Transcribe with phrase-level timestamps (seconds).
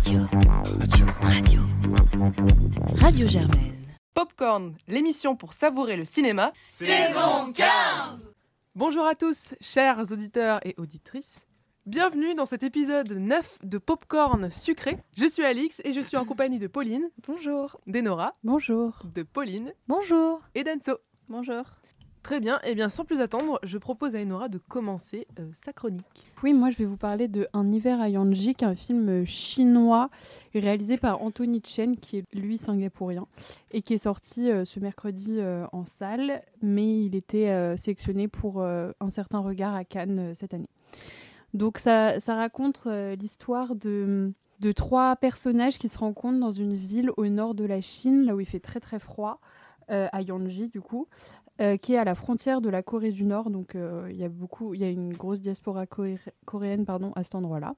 [0.00, 0.20] Radio.
[0.78, 1.06] Radio.
[1.20, 1.60] Radio.
[2.96, 3.86] Radio Germaine.
[4.14, 6.54] Popcorn, l'émission pour savourer le cinéma.
[6.58, 8.34] Saison 15
[8.74, 11.46] Bonjour à tous, chers auditeurs et auditrices.
[11.84, 14.96] Bienvenue dans cet épisode 9 de Popcorn sucré.
[15.18, 17.10] Je suis Alix et je suis en compagnie de Pauline.
[17.28, 17.78] Bonjour.
[17.86, 18.32] D'Enora.
[18.42, 19.02] Bonjour.
[19.14, 19.74] De Pauline.
[19.86, 20.40] Bonjour.
[20.54, 20.96] Et d'Anso.
[21.28, 21.64] Bonjour.
[22.22, 25.72] Très bien, et bien sans plus attendre, je propose à Enora de commencer euh, sa
[25.72, 26.04] chronique.
[26.42, 29.08] Oui, moi je vais vous parler de Un hiver à Yanji, qui est un film
[29.08, 30.10] euh, chinois
[30.54, 33.26] réalisé par Anthony Chen, qui est lui singapourien,
[33.72, 35.40] et qui est sorti euh, ce mercredi
[35.72, 40.68] en salle, mais il était sélectionné pour un certain regard à Cannes cette année.
[41.54, 42.86] Donc ça, ça raconte
[43.18, 47.80] l'histoire de, de trois personnages qui se rencontrent dans une ville au nord de la
[47.80, 49.40] Chine, là où il fait très très froid.
[49.88, 51.08] à Yanji du coup,
[51.60, 53.50] euh, qui est à la frontière de la Corée du Nord.
[53.50, 57.24] Donc euh, il y a beaucoup, il y a une grosse diaspora coréenne pardon à
[57.24, 57.74] cet endroit-là.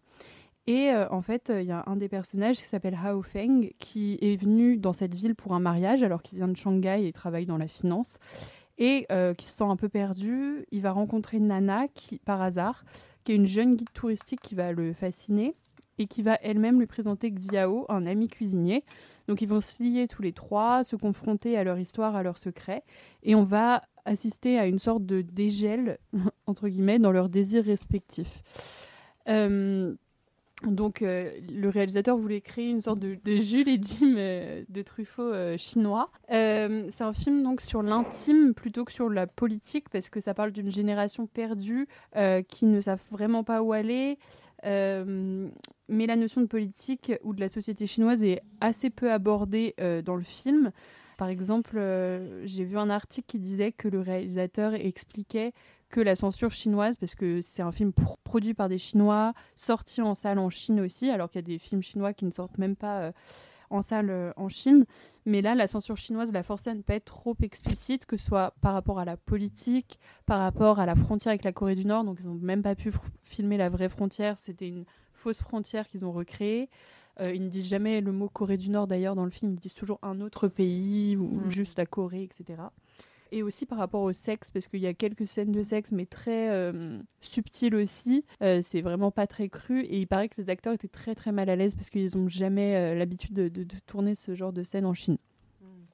[0.69, 4.19] Et euh, en fait, il y a un des personnages qui s'appelle Hao Feng qui
[4.21, 7.47] est venu dans cette ville pour un mariage alors qu'il vient de Shanghai et travaille
[7.47, 8.19] dans la finance
[8.79, 9.07] et
[9.37, 10.65] qui se sent un peu perdu.
[10.73, 12.85] Il va rencontrer Nana qui, par hasard,
[13.23, 15.55] qui est une jeune guide touristique qui va le fasciner
[15.99, 18.85] et qui va elle-même lui présenter Xiao, un ami cuisinier.
[19.29, 22.39] Donc ils vont se lier tous les trois, se confronter à leur histoire, à leurs
[22.39, 22.83] secrets,
[23.23, 25.99] et on va assister à une sorte de dégel,
[26.47, 28.43] entre guillemets, dans leurs désirs respectifs.
[29.29, 29.95] Euh,
[30.65, 35.33] donc euh, le réalisateur voulait créer une sorte de, Jules et Jim euh, de Truffaut
[35.57, 36.11] chinois.
[36.29, 40.53] c'est un film donc sur l'intime plutôt que sur la politique parce que ça parle
[40.53, 41.89] d'une génération perdue
[42.49, 44.19] qui ne savent vraiment pas où aller,
[44.65, 45.49] euh,
[45.93, 50.03] mais la notion de politique ou de la société chinoise est assez peu abordée euh,
[50.03, 50.73] dans le film.
[51.19, 55.53] Par exemple, euh, j'ai vu un article qui disait que le réalisateur expliquait
[55.91, 57.93] que la censure chinoise, parce que c'est un film
[58.25, 61.59] produit par des Chinois, sorti en salle en Chine aussi, alors qu'il y a des
[61.59, 63.13] films chinois qui ne sortent même pas
[63.69, 64.87] en salle en Chine.
[65.27, 68.25] Mais là, la censure chinoise l'a forcé à ne pas être trop explicite, que ce
[68.25, 71.85] soit par rapport à la politique, par rapport à la frontière avec la Corée du
[71.85, 72.05] Nord.
[72.05, 72.91] Donc, ils n'ont même pas pu
[73.23, 74.39] filmer la vraie frontière.
[74.39, 74.87] C'était une
[75.23, 76.69] fausse frontière qu'ils ont recréée.
[77.21, 79.53] Euh, ils ne disent jamais le mot Corée du Nord d'ailleurs dans le film.
[79.53, 81.51] Ils disent toujours un autre pays ou mm.
[81.51, 82.63] juste la Corée, etc
[83.35, 86.05] et aussi par rapport au sexe, parce qu'il y a quelques scènes de sexe, mais
[86.05, 88.27] très euh, subtiles aussi.
[88.43, 89.81] Euh, c'est vraiment pas très cru.
[89.85, 92.29] Et il paraît que les acteurs étaient très très mal à l'aise parce qu'ils n'ont
[92.29, 95.17] jamais l'habitude de, tourner ce genre de scène en Chine.
[95.63, 95.87] Hmm.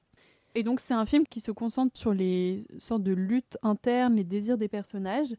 [0.53, 4.25] Et donc c'est un film qui se concentre sur les sortes de luttes internes, les
[4.25, 5.33] désirs des personnages,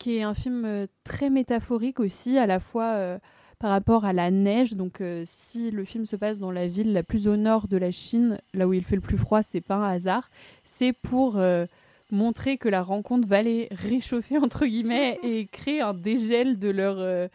[0.00, 3.18] qui est un film très métaphorique aussi, à la fois
[3.60, 4.72] par rapport à la neige.
[4.72, 7.76] Donc, euh, si le film se passe dans la ville la plus au nord de
[7.76, 10.30] la Chine, là où il fait le plus froid, c'est pas un hasard.
[10.64, 11.66] C'est pour euh,
[12.10, 16.96] montrer que la rencontre va les réchauffer entre guillemets et créer un dégel de leur
[16.98, 17.28] euh,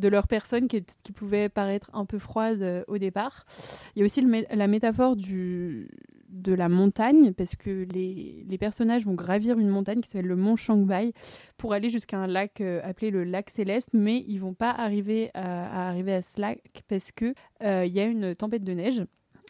[0.00, 3.44] de leur personne qui, pouvait paraître un peu froide au départ.
[3.94, 5.88] Il y a aussi la métaphore du,
[6.30, 10.36] de la montagne, parce que les, les, personnages vont gravir une montagne qui s'appelle le
[10.36, 11.12] mont Shangbai
[11.56, 15.30] pour aller jusqu'à un lac euh, appelé le lac Céleste, mais ils vont pas arriver
[15.34, 19.04] à, arriver à ce lac parce que euh, il y a une tempête de neige.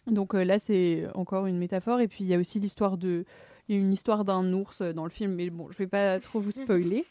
[0.07, 2.01] Donc euh, là, c'est encore une métaphore.
[2.01, 3.25] Et puis il y a aussi l'histoire de
[3.71, 6.19] il y a une histoire d'un ours dans le film, mais bon, je vais pas
[6.19, 7.05] trop vous spoiler.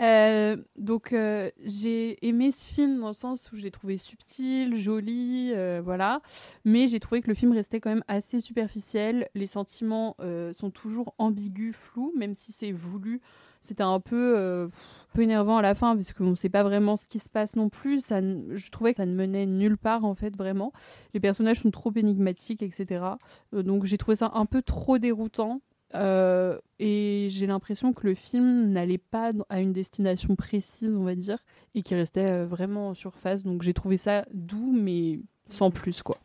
[0.00, 4.76] Euh, donc, euh, j'ai aimé ce film dans le sens où je l'ai trouvé subtil,
[4.76, 6.22] joli, euh, voilà.
[6.64, 9.28] Mais j'ai trouvé que le film restait quand même assez superficiel.
[9.34, 10.16] Les sentiments
[10.52, 13.20] sont toujours ambigus, flous, même si c'est voulu.
[13.60, 14.70] C'était un peu,
[15.14, 17.56] peu énervant à la fin parce qu'on ne sait pas vraiment ce qui se passe
[17.56, 18.04] non plus.
[18.04, 20.72] Ça, je trouvais que ça ne menait nulle part en fait vraiment.
[21.14, 23.04] Les personnages sont trop énigmatiques, etc.
[23.52, 25.60] donc j'ai trouvé ça un peu trop déroutant.
[25.94, 31.14] Euh, et j'ai l'impression que le film n'allait pas à une destination précise, on va
[31.14, 31.38] dire,
[31.74, 33.42] et qui restait euh, vraiment en surface.
[33.44, 36.18] Donc j'ai trouvé ça doux, mais sans plus, quoi.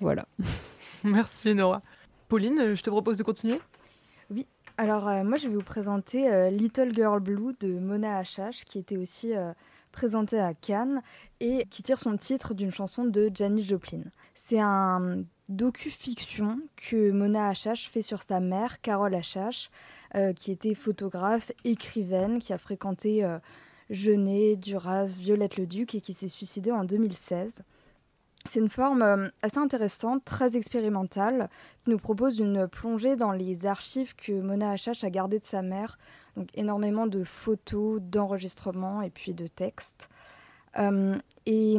[0.00, 0.26] Voilà.
[1.04, 1.82] Merci Nora.
[2.28, 3.60] Pauline, je te propose de continuer
[4.30, 4.46] Oui.
[4.76, 8.96] Alors euh, moi je vais vous présenter Little Girl Blue de Mona Achache qui était
[8.96, 9.32] aussi
[9.92, 11.02] présentée à Cannes
[11.40, 14.02] et qui tire son titre d'une chanson de Janis Joplin.
[14.34, 19.70] C'est un docu-fiction que Mona Achache fait sur sa mère, Carole Achache,
[20.14, 23.38] euh, qui était photographe, écrivaine, qui a fréquenté euh,
[23.90, 27.62] Genet, Duras, Violette-le-Duc et qui s'est suicidée en 2016.
[28.44, 31.48] C'est une forme euh, assez intéressante, très expérimentale,
[31.84, 35.62] qui nous propose une plongée dans les archives que Mona Achache a gardées de sa
[35.62, 35.98] mère,
[36.38, 40.08] donc énormément de photos, d'enregistrements et puis de textes.
[41.46, 41.78] et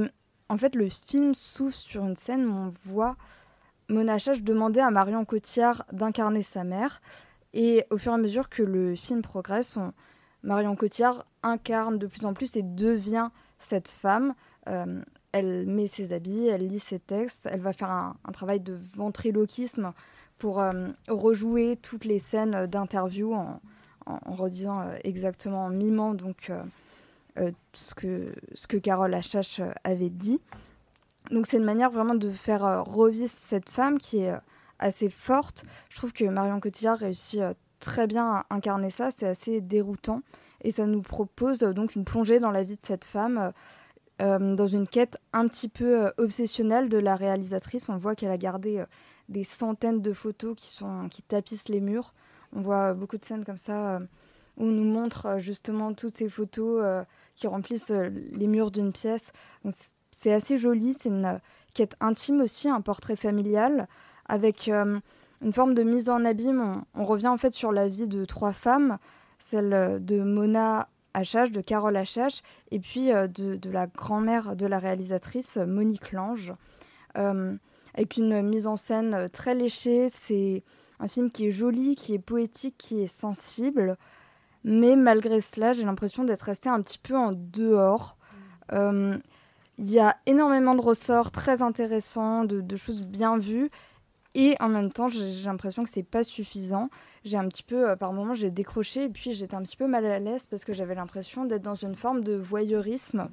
[0.50, 3.16] en fait, le film s'ouvre sur une scène où on voit
[3.88, 7.02] Mona demandait à Marion Cotillard d'incarner sa mère.
[7.54, 9.78] Et au fur et à mesure que le film progresse,
[10.44, 13.30] Marion Cotillard incarne de plus en plus et devient
[13.60, 14.34] cette femme.
[14.68, 15.02] Euh,
[15.32, 19.94] elle met ses habits, elle lit ses textes, elle va faire un, travail de ventriloquisme
[20.40, 20.64] pour
[21.08, 23.62] rejouer toutes les scènes d'interview en,
[24.10, 26.52] en, redisant exactement, en mimant donc
[27.74, 30.40] ce, que, ce que Carole Achache avait dit.
[31.32, 34.34] Donc c'est une manière vraiment de faire revivre cette femme qui est
[34.80, 35.64] assez forte.
[35.90, 37.42] Je trouve que Marion Cotillard réussit
[37.80, 40.22] très bien à incarner ça, c'est assez déroutant.
[40.62, 43.52] Et ça nous propose euh, donc une plongée dans la vie de cette femme, euh,
[44.22, 47.88] euh, dans une quête un petit peu obsessionnelle de la réalisatrice.
[47.88, 48.84] On voit qu'elle a gardé
[49.30, 52.14] des centaines de photos qui, sont, qui tapissent les murs.
[52.56, 54.00] On voit beaucoup de scènes comme ça
[54.58, 57.06] où on nous montre justement toutes ces photos
[57.36, 59.32] qui remplissent les murs d'une pièce.
[60.12, 61.40] C'est assez joli, c'est une
[61.74, 63.88] quête intime aussi, un portrait familial
[64.28, 66.84] avec une forme de mise en abîme.
[66.96, 68.98] On, revient en fait sur la vie de trois femmes,
[69.38, 72.42] celle de Mona Achache, de Carole Achache,
[72.72, 76.54] et puis euh, de, la grand-mère de la réalisatrice, Monique Lange,
[77.18, 77.56] euh,
[77.94, 80.08] avec une mise en scène très léchée.
[80.10, 80.64] C'est
[81.00, 83.98] un film qui est joli, qui est poétique, qui est sensible,
[84.64, 88.18] mais malgré cela, j'ai l'impression d'être restée un petit peu en dehors.
[88.74, 89.18] Euh,
[89.78, 93.70] il y a énormément de ressorts très intéressants, de choses bien vues,
[94.36, 96.90] et en même temps, j'ai l'impression que c'est pas suffisant.
[97.24, 99.88] J'ai un petit peu, euh, par moments, j'ai décroché et puis j'étais un petit peu
[99.88, 103.30] mal à l'aise parce que j'avais l'impression d'être dans une forme de voyeurisme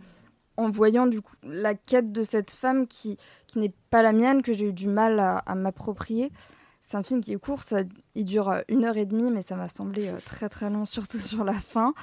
[0.56, 4.42] en voyant du coup la quête de cette femme qui, qui n'est pas la mienne,
[4.42, 6.32] que j'ai eu du mal à, m'approprier.
[6.87, 7.81] C'est un film qui est court, ça,
[8.15, 10.85] il dure euh, une heure et demie, mais ça m'a semblé euh, très très long,
[10.87, 11.94] surtout sur la fin.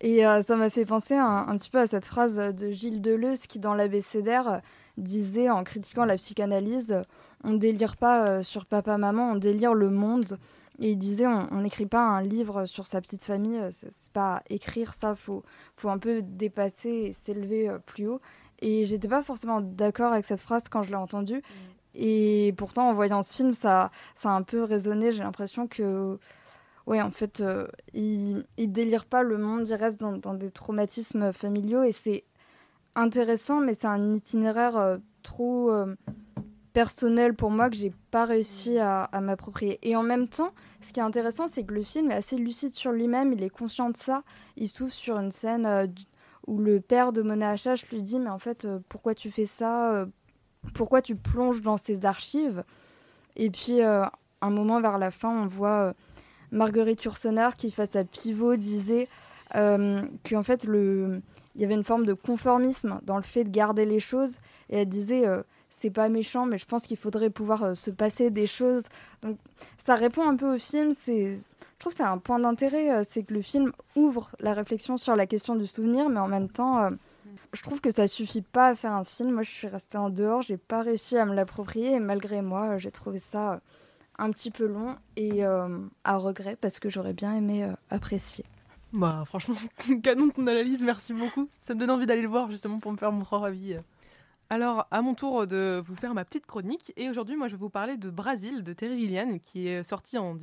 [0.00, 3.58] Et ça m'a fait penser un, petit peu à cette phrase de Gilles Deleuze qui,
[3.58, 4.62] dans l'abécédaire,
[4.96, 7.02] disait en critiquant la psychanalyse
[7.44, 10.38] on délire pas euh, sur papa-maman, on délire le monde.
[10.80, 14.42] Et il disait, on n'écrit pas un livre sur sa petite famille, euh, c'est pas
[14.48, 15.42] écrire ça, faut,
[15.76, 18.20] faut un peu dépasser et s'élever euh, plus haut.
[18.60, 21.38] Et j'étais pas forcément d'accord avec cette phrase quand je l'ai entendue.
[21.38, 21.77] Mm.
[21.98, 25.12] Et pourtant, en voyant ce film, ça, ça a un peu résonné.
[25.12, 26.18] J'ai l'impression que,
[26.86, 27.42] ouais, en fait,
[27.92, 31.82] il, il délire pas le monde, il reste dans, des traumatismes familiaux.
[31.82, 32.24] Et c'est
[32.94, 35.72] intéressant, mais c'est un itinéraire trop
[36.78, 39.80] personnel pour moi que j'ai pas réussi à, m'approprier.
[39.82, 42.72] Et en même temps, ce qui est intéressant, c'est que le film est assez lucide
[42.72, 44.22] sur lui-même, il est conscient de ça.
[44.56, 45.88] Il s'ouvre sur une scène euh,
[46.46, 47.90] où le père de Mona H.H.
[47.90, 50.06] lui dit Mais en fait, euh, pourquoi tu fais ça euh,
[50.74, 52.64] Pourquoi tu plonges dans ces archives
[53.36, 55.94] Et puis, un moment vers la fin, on voit
[56.50, 59.08] Marguerite Yourcenar qui, face à Pivot, disait
[59.52, 61.22] qu'en fait, il
[61.56, 64.36] y avait une forme de conformisme dans le fait de garder les choses.
[64.70, 65.24] Et elle disait
[65.78, 68.84] c'est pas méchant, mais je pense qu'il faudrait pouvoir euh, se passer des choses.
[69.22, 69.38] Donc
[69.84, 70.92] ça répond un peu au film.
[70.92, 74.54] C'est, je trouve que c'est un point d'intérêt, euh, c'est que le film ouvre la
[74.54, 76.90] réflexion sur la question du souvenir, mais en même temps, euh,
[77.52, 79.32] je trouve que ça suffit pas à faire un film.
[79.32, 82.78] Moi, je suis restée en dehors, j'ai pas réussi à me l'approprier, et malgré moi,
[82.78, 83.60] j'ai trouvé ça
[84.18, 88.44] un petit peu long et à regret parce que j'aurais bien aimé apprécier.
[88.92, 89.54] Bah franchement,
[90.02, 91.48] canon ton analyse, merci beaucoup.
[91.60, 93.76] Ça me donne envie d'aller le voir justement pour me faire mon propre avis.
[94.50, 96.92] Alors, à mon tour de vous faire ma petite chronique.
[96.96, 100.16] Et aujourd'hui, moi, je vais vous parler de Brasil, de Terry Gilliam, qui est sorti
[100.16, 100.34] en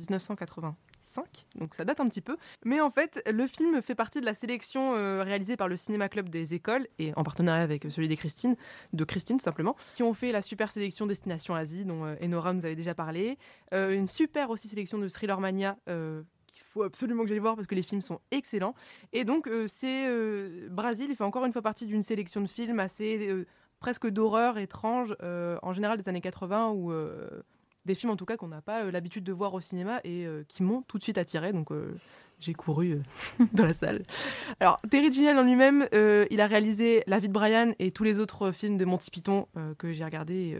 [1.06, 1.46] 1985.
[1.56, 2.36] Donc, ça date un petit peu.
[2.64, 6.08] Mais en fait, le film fait partie de la sélection euh, réalisée par le Cinéma
[6.08, 8.56] Club des écoles, et en partenariat avec celui des Christine,
[8.92, 12.52] de Christine, tout simplement, qui ont fait la super sélection Destination Asie, dont euh, Enora
[12.52, 13.38] nous avait déjà parlé.
[13.72, 15.76] Euh, une super aussi sélection de Thriller Mania
[16.72, 18.74] faut absolument que j'aille voir parce que les films sont excellents.
[19.14, 20.06] Et donc, c'est
[20.68, 23.46] Brasil, il fait encore une fois partie d'une sélection de films assez
[23.78, 27.42] presque d'horreur étrange, euh, en général des années 80, ou euh,
[27.86, 30.26] des films en tout cas qu'on n'a pas euh, l'habitude de voir au cinéma et
[30.48, 31.52] qui m'ont tout de suite attiré.
[31.52, 31.68] Donc
[32.40, 33.00] j'ai couru
[33.52, 34.02] dans la salle.
[34.60, 38.20] Alors, Terry Gilliam en lui-même, il a réalisé La vie de Brian et tous les
[38.20, 39.46] autres films de Monty Python
[39.78, 40.56] que j'ai regardés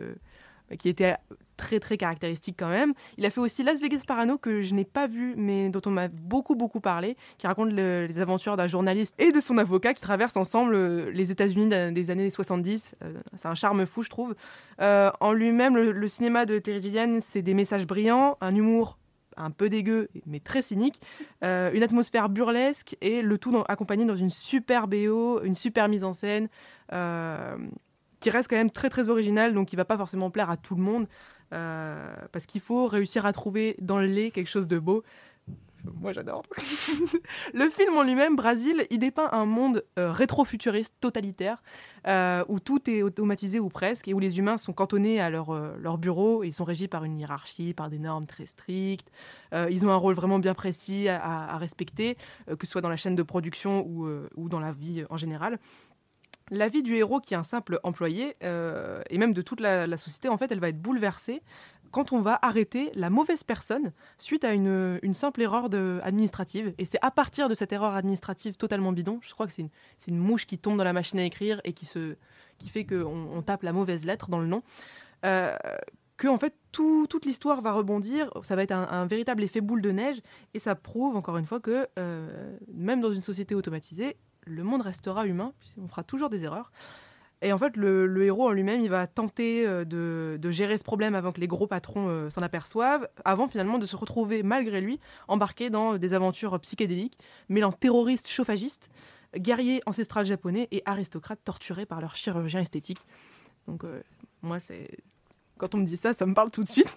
[0.78, 1.16] qui était
[1.56, 2.92] très très caractéristique quand même.
[3.16, 5.90] Il a fait aussi Las Vegas Parano que je n'ai pas vu mais dont on
[5.90, 10.02] m'a beaucoup beaucoup parlé, qui raconte les aventures d'un journaliste et de son avocat qui
[10.02, 12.96] traversent ensemble euh, les États-Unis des années 70.
[13.02, 14.35] Euh, c'est un charme fou je trouve.
[14.80, 18.99] Euh, en lui-même, le, cinéma de Terry Gilliam, c'est des messages brillants, un humour
[19.38, 20.99] un peu dégueu mais très cynique,
[21.42, 26.14] une atmosphère burlesque et le tout accompagné dans une super BO, une super mise en
[26.14, 26.49] scène
[28.26, 30.75] qui reste quand même très très original, donc qui va pas forcément plaire à tout
[30.75, 31.06] le monde,
[31.54, 35.04] euh, parce qu'il faut réussir à trouver dans le lait quelque chose de beau.
[36.00, 36.42] Moi j'adore.
[37.54, 41.62] le film en lui-même, Brasil, il dépeint un monde euh, rétro-futuriste totalitaire,
[42.09, 45.54] euh, où tout est automatisé ou presque, et où les humains sont cantonnés à leur,
[45.78, 49.12] leur bureau, ils sont régis par une hiérarchie, par des normes très strictes.
[49.71, 52.16] ils ont un rôle vraiment bien précis à, à respecter,
[52.49, 55.61] que ce soit dans la chaîne de production ou, ou dans la vie en général.
[56.50, 59.96] La vie du héros qui est un simple employé, euh, et même de toute la,
[59.96, 61.42] société, en fait, elle va être bouleversée
[61.92, 66.74] quand on va arrêter la mauvaise personne suite à une, simple erreur de, administrative.
[66.78, 69.68] Et c'est à partir de cette erreur administrative totalement bidon, je crois que c'est
[70.08, 73.62] une, mouche qui tombe dans la machine à écrire et qui, fait qu'on on tape
[73.62, 74.62] la mauvaise lettre dans le nom,
[75.24, 75.56] euh,
[76.16, 79.60] que en fait tout- toute l'histoire va rebondir, ça va être un, un véritable effet
[79.60, 80.20] boule de neige,
[80.54, 84.82] et ça prouve encore une fois que euh, même dans une société automatisée, le monde
[84.82, 86.72] restera humain, puisqu'on fera toujours des erreurs.
[87.42, 91.14] Et en fait, le, héros en lui-même, il va tenter euh, de, gérer ce problème
[91.14, 95.00] avant que les gros patrons euh, s'en aperçoivent, avant finalement de se retrouver, malgré lui,
[95.28, 97.18] embarqué dans des aventures psychédéliques,
[97.50, 98.88] mêlant terroristes chauffagistes,
[99.36, 103.04] guerriers ancestrales japonais et aristocrates torturés par leurs chirurgiens esthétiques.
[103.66, 104.02] Donc, euh,
[104.42, 104.88] moi, c'est.
[105.58, 106.88] Quand on me dit ça, ça me parle tout de suite.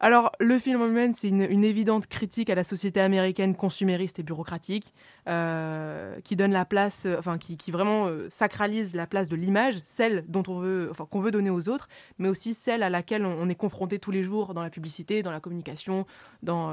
[0.00, 4.22] Alors, le film en c'est une, une évidente critique à la société américaine consumériste et
[4.22, 4.92] bureaucratique,
[5.28, 9.80] euh, qui donne la place, euh, enfin, qui, vraiment euh, sacralise la place de l'image,
[9.82, 13.26] celle dont on veut, enfin, qu'on veut donner aux autres, mais aussi celle à laquelle
[13.26, 16.06] on, est confronté tous les jours dans la publicité, dans la communication,
[16.42, 16.72] dans,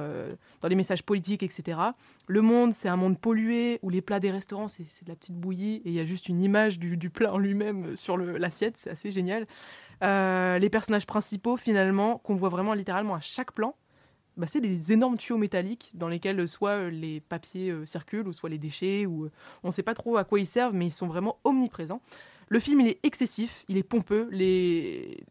[0.67, 1.79] les messages politiques, etc.
[2.27, 5.35] Le monde, c'est un monde pollué où les plats des restaurants, c'est de la petite
[5.35, 8.77] bouillie et il y a juste une image du, du plat en lui-même sur l'assiette,
[8.77, 9.47] c'est assez génial.
[10.01, 13.75] Euh, les personnages principaux, finalement, qu'on voit vraiment littéralement à chaque plan,
[14.37, 18.33] bah, c'est des énormes tuyaux métalliques dans lesquels euh, soit euh, les papiers circulent, ou
[18.33, 19.29] soit les déchets, ou
[19.63, 22.01] on ne sait pas trop à quoi ils servent, mais ils sont vraiment omniprésents.
[22.49, 25.23] Le film, il est excessif, il est pompeux, les...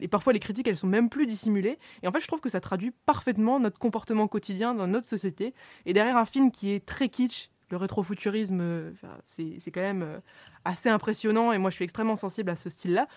[0.00, 1.78] et parfois les critiques, elles sont même plus dissimulées.
[2.02, 5.54] Et en fait, je trouve que ça traduit parfaitement notre comportement quotidien dans notre société.
[5.84, 8.92] Et derrière un film qui est très kitsch, le rétrofuturisme,
[9.24, 10.20] c'est quand même
[10.64, 13.08] assez impressionnant, et moi je suis extrêmement sensible à ce style-là.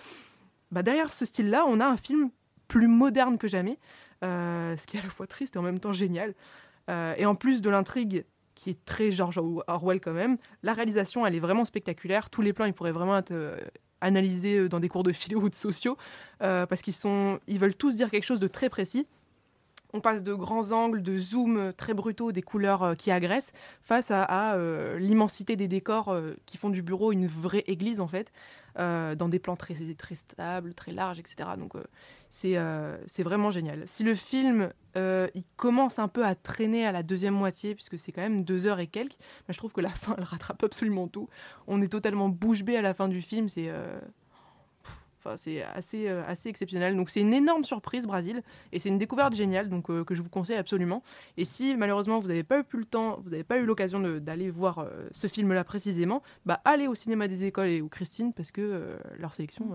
[0.72, 2.30] Bah, derrière ce style-là, on a un film
[2.68, 3.80] plus moderne que jamais,
[4.24, 6.34] euh, ce qui est à la fois triste et en même temps génial.
[6.90, 11.26] Euh, et en plus de l'intrigue qui est très George Orwell quand même, la réalisation
[11.26, 12.30] elle est vraiment spectaculaire.
[12.30, 13.58] Tous les plans ils pourraient vraiment être euh,
[14.02, 15.98] analysés dans des cours de philo ou de sociaux
[16.40, 16.96] parce qu'ils
[17.48, 19.08] ils veulent tous dire quelque chose de très précis.
[19.92, 24.12] On passe de grands angles, de zoom euh, très brutaux, des couleurs qui agressent, face
[24.12, 24.56] à,
[25.00, 28.32] l'immensité des décors qui font du bureau une vraie église en fait,
[28.78, 31.50] euh, dans des plans très, très stables, très larges, etc.
[31.58, 31.84] Donc euh,
[32.30, 33.88] c'est euh, c'est vraiment génial.
[33.88, 34.72] Si le film
[35.34, 38.66] il commence un peu à traîner à la deuxième moitié, puisque c'est quand même deux
[38.66, 39.16] heures et quelques,
[39.48, 41.30] mais je trouve que la fin elle rattrape absolument tout.
[41.68, 43.72] On est totalement bouche bée à la fin du film, c'est
[45.30, 46.96] Enfin, c'est assez, euh, assez exceptionnel.
[46.96, 50.22] Donc c'est une énorme surprise, Brésil, et c'est une découverte géniale donc, euh, que je
[50.24, 51.04] vous conseille absolument.
[51.38, 54.00] Et si malheureusement vous n'avez pas eu plus le temps, vous n'avez pas eu l'occasion
[54.00, 58.34] d'aller voir euh, ce film-là précisément, bah allez au cinéma des écoles et ou Christine
[58.34, 59.70] parce que leur sélection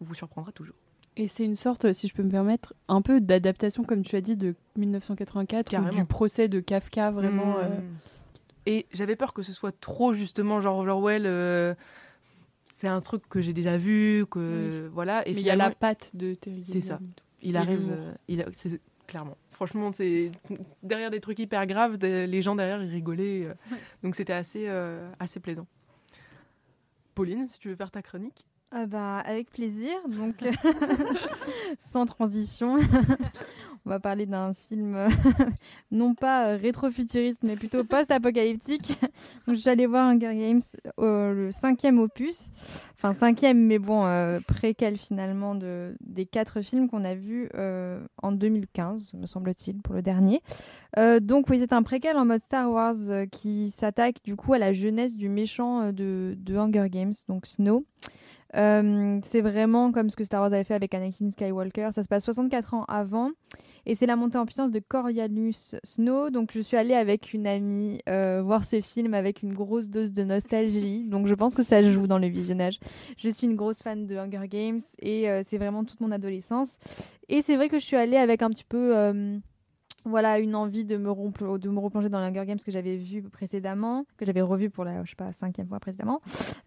[0.00, 0.76] vous surprendra toujours.
[1.16, 4.20] Et c'est une sorte, si je peux me permettre, un peu d'adaptation, comme tu as
[4.20, 5.92] dit, de 1984, ou Carrément.
[5.92, 7.58] du procès de Kafka, vraiment.
[7.58, 7.82] Mmh.
[8.66, 11.26] Et j'avais peur que ce soit trop justement George Orwell.
[12.84, 15.26] C'est un truc que j'ai déjà vu, que voilà.
[15.26, 16.98] Et mais il y a la patte de Terry C'est ça.
[17.40, 19.38] il arrive, euh, il a- c'est- clairement.
[19.52, 20.30] Franchement, c'est
[20.82, 23.54] derrière des trucs hyper graves, les gens derrière ils rigolaient, euh,
[24.02, 25.66] donc c'était assez euh, assez plaisant.
[27.14, 28.44] Pauline, si tu veux faire ta chronique.
[28.70, 29.94] Ah bah, avec plaisir.
[30.08, 30.34] Donc,
[31.78, 32.76] sans transition,
[33.86, 35.08] on va parler d'un film euh,
[35.90, 38.98] non pas euh, rétro-futuriste, mais plutôt post-apocalyptique.
[39.46, 40.62] Donc, je voir Hunger Games,
[40.98, 42.48] euh, le cinquième opus.
[42.94, 44.04] Enfin, cinquième, mais bon,
[44.46, 47.50] préquel finalement de, des quatre films qu'on a vus
[48.22, 50.40] en 2015, me semble-t-il, pour le dernier.
[50.96, 52.94] Donc, oui, c'est un préquel en mode Star Wars
[53.30, 57.84] qui s'attaque du coup à la jeunesse du méchant de, Hunger Games, donc Snow.
[58.54, 61.90] C'est vraiment comme ce que Star Wars avait fait avec Anakin Skywalker.
[61.92, 63.32] Ça se passe 64 ans avant.
[63.86, 66.30] Et c'est la montée en puissance de Coriolanus Snow.
[66.30, 70.12] Donc je suis allée avec une amie euh, voir ce film avec une grosse dose
[70.12, 71.04] de nostalgie.
[71.08, 72.78] Donc je pense que ça joue dans le visionnage.
[73.18, 76.78] Je suis une grosse fan de Hunger Games et euh, c'est vraiment toute mon adolescence.
[77.28, 78.96] Et c'est vrai que je suis allée avec un petit peu...
[78.96, 79.38] euh,
[80.04, 83.22] voilà, une envie de me, rompre- de me replonger dans Hunger Games que j'avais vu
[83.22, 86.20] précédemment, que j'avais revu pour la, je sais pas, cinquième fois précédemment.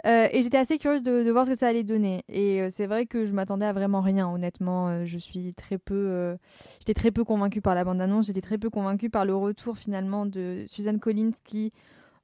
[0.07, 2.23] Euh, et j'étais assez curieuse de, voir ce que ça allait donner.
[2.29, 4.87] Et euh, c'est vrai que je m'attendais à vraiment rien, honnêtement.
[4.87, 6.35] Euh, je suis très peu,
[6.79, 8.25] j'étais très peu convaincue par la bande-annonce.
[8.25, 11.71] J'étais très peu convaincue par le retour finalement de Suzanne Collins qui,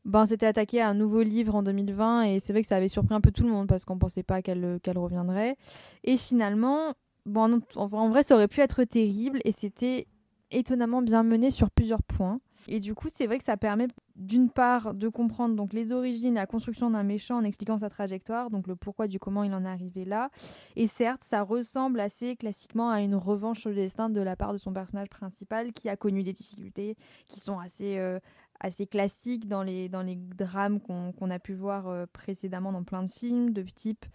[0.06, 2.24] ben, s'était attaquée à un nouveau livre en 2020.
[2.24, 4.24] Et c'est vrai que ça avait surpris un peu tout le monde parce qu'on pensait
[4.24, 5.58] pas qu'elle qu'elle reviendrait.
[6.04, 6.96] Et finalement,
[7.28, 9.40] bon, en, en vrai, ça aurait pu être terrible.
[9.46, 10.08] Et c'était
[10.54, 12.40] étonnamment bien mené sur plusieurs points.
[12.68, 16.36] Et du coup, c'est vrai que ça permet d'une part de comprendre donc les origines,
[16.36, 19.66] la construction d'un méchant en expliquant sa trajectoire, donc le pourquoi du comment il en
[19.66, 20.30] est arrivé là.
[20.76, 24.54] Et certes, ça ressemble assez classiquement à une revanche sur le destin de la part
[24.54, 26.96] de son personnage principal qui a connu des difficultés
[27.28, 28.20] qui sont assez euh,
[28.60, 33.12] assez classique dans les, dans les drames qu'on a pu voir précédemment dans plein de
[33.12, 34.06] films, de type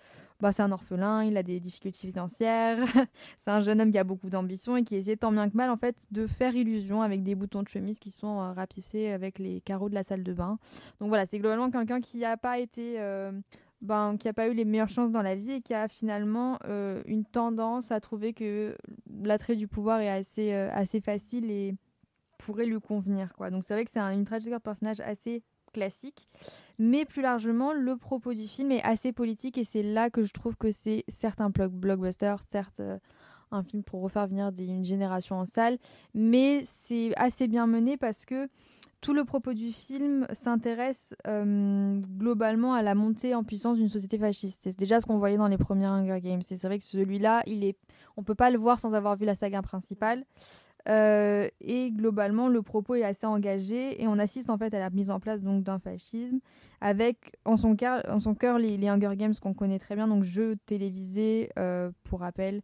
[0.40, 2.78] bah, c'est un orphelin, il a des difficultés financières,
[3.38, 5.71] c'est un jeune homme qui a beaucoup d'ambition et qui essaie tant bien que mal
[5.71, 9.38] en fait de faire illusion avec des boutons de chemise qui sont euh, rapissés avec
[9.38, 10.59] les carreaux de la salle de bain.
[11.00, 13.33] Donc voilà, c'est globalement quelqu'un qui n'a pas été euh,
[13.80, 16.59] ben, qui n'a pas eu les meilleures chances dans la vie et qui a finalement
[16.66, 18.76] euh, une tendance à trouver que
[19.23, 21.75] l'attrait du pouvoir est assez, assez facile et
[22.38, 23.35] pourrait lui convenir.
[23.35, 23.50] Quoi.
[23.50, 25.42] Donc c'est vrai que c'est une trajectoire de personnage assez
[25.73, 26.28] classique.
[26.78, 30.32] Mais plus largement, le propos du film est assez politique et c'est là que je
[30.32, 32.80] trouve que c'est certes un blockbuster, certes
[33.50, 35.78] un film pour refaire venir une génération en salle,
[36.14, 38.49] mais c'est assez bien mené parce que
[39.00, 44.18] tout le propos du film s'intéresse euh, globalement à la montée en puissance d'une société
[44.18, 44.62] fasciste.
[44.64, 46.42] C'est déjà ce qu'on voyait dans les premiers Hunger Games.
[46.42, 47.76] C'est vrai que celui-là, il est,
[48.16, 50.25] on peut pas le voir sans avoir vu la saga principale.
[50.88, 54.88] Euh, et globalement, le propos est assez engagé et on assiste en fait à la
[54.90, 56.40] mise en place donc d'un fascisme
[56.80, 61.90] avec en son cœur, les, Hunger Games qu'on connaît très bien, donc jeux télévisés euh,
[62.04, 62.62] pour rappel,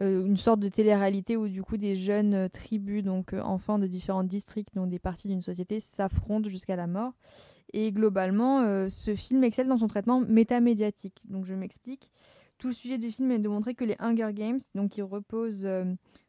[0.00, 4.24] euh, une sorte de télé-réalité où du coup des jeunes tribus, donc enfants de différents
[4.24, 7.12] districts, donc des parties d'une société, s'affrontent jusqu'à la mort.
[7.74, 11.20] Et globalement, ce film excelle dans son traitement métamédiatique.
[11.28, 12.10] Donc je m'explique.
[12.58, 15.66] Tout le sujet du film est de montrer que les Hunger Games, donc qui reposent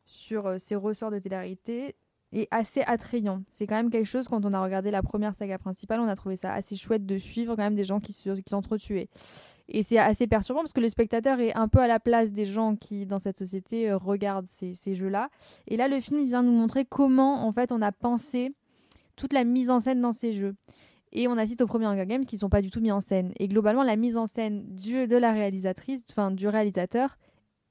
[0.09, 1.95] sur euh, ces ressorts de télérité
[2.31, 3.43] est assez attrayant.
[3.47, 6.15] C'est quand même quelque chose, quand on a regardé la première saga principale, on a
[6.15, 9.09] trouvé ça assez chouette de suivre quand même des gens qui s'entretuaient.
[9.67, 12.45] Et c'est assez perturbant parce que le spectateur est un peu à la place des
[12.45, 15.29] gens qui, dans cette société, euh, regardent ces, ces jeux-là.
[15.67, 18.51] Et là, le film vient nous montrer comment, en fait, on a pensé
[19.15, 20.55] toute la mise en scène dans ces jeux.
[21.11, 23.31] Et on assiste aux premiers Hunger Games qui sont pas du tout mis en scène.
[23.39, 27.17] Et globalement, la mise en scène du, de la réalisatrice, enfin du réalisateur,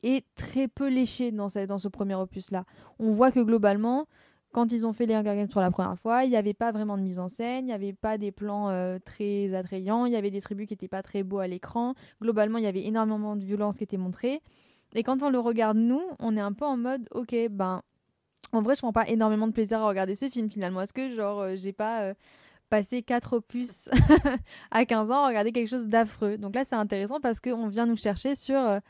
[0.03, 2.65] est très peu léché dans ce, dans ce premier opus-là.
[2.99, 4.07] On voit que globalement,
[4.53, 6.73] quand ils ont fait les Hunger Games pour la première fois, il n'y avait pas
[6.73, 10.13] vraiment de mise en scène, il n'y avait pas des plans euh, très attrayants, il
[10.13, 11.95] y avait des tribus qui n'étaient pas très beaux à l'écran.
[12.23, 14.41] Globalement, il y avait énormément de violence qui était montrée.
[14.95, 17.83] Et quand on le regarde, nous, on est un peu en mode, ok, ben,
[18.53, 20.81] en vrai, je prends pas énormément de plaisir à regarder ce film finalement.
[20.81, 22.03] Est-ce que, genre, euh, j'ai pas.
[22.03, 22.15] Euh,
[22.69, 23.89] passé 4 opus
[24.71, 26.39] à 15 ans à regarder quelque chose d'affreux.
[26.39, 28.81] Donc là, c'est intéressant parce qu'on vient nous chercher sur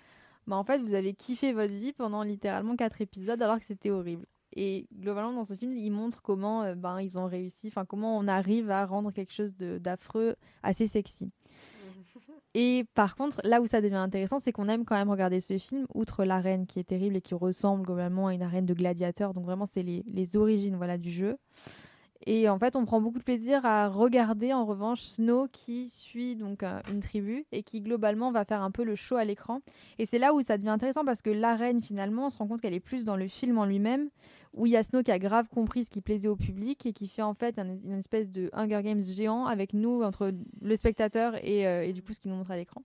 [0.48, 3.90] bah, en fait, vous avez kiffé votre vie pendant littéralement quatre épisodes alors que c'était
[3.90, 4.24] horrible.
[4.56, 8.16] Et globalement, dans ce film, il montre comment euh, ben, ils ont réussi, enfin comment
[8.16, 11.30] on arrive à rendre quelque chose d'affreux assez sexy.
[12.54, 15.58] Et par contre, là où ça devient intéressant, c'est qu'on aime quand même regarder ce
[15.58, 19.34] film, outre l'arène qui est terrible et qui ressemble globalement à une arène de gladiateurs.
[19.34, 21.36] Donc vraiment, c'est les, les, origines voilà, du jeu.
[22.26, 26.36] Et en fait, on prend beaucoup de plaisir à regarder en revanche Snow qui suit
[26.36, 29.60] donc euh, une tribu et qui globalement va faire un peu le show à l'écran.
[29.98, 32.60] Et c'est là où ça devient intéressant parce que l'arène finalement, on se rend compte
[32.60, 34.08] qu'elle est plus dans le film en lui-même,
[34.52, 36.92] où il y a Snow qui a grave compris ce qui plaisait au public et
[36.92, 41.34] qui fait en fait une espèce de Hunger Games géant avec nous entre le spectateur
[41.44, 42.82] et, euh, et du coup ce qu'il nous montre à l'écran.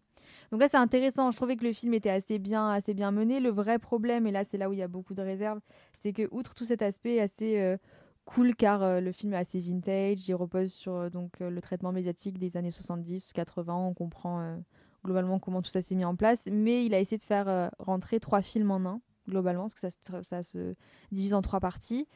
[0.51, 3.39] Donc là c'est intéressant, je trouvais que le film était assez bien, assez bien mené.
[3.39, 5.59] Le vrai problème, et là c'est là où il y a beaucoup de réserves,
[5.91, 7.77] c'est que outre tout cet aspect assez euh,
[8.25, 11.09] cool car euh, le film est assez vintage, il repose sur euh,
[11.41, 14.57] euh, le traitement médiatique des années 70, 80, on comprend
[15.03, 18.19] globalement comment tout ça s'est mis en place, mais il a essayé de faire rentrer
[18.19, 20.75] trois films en un globalement parce que ça se
[21.11, 22.07] divise en trois parties.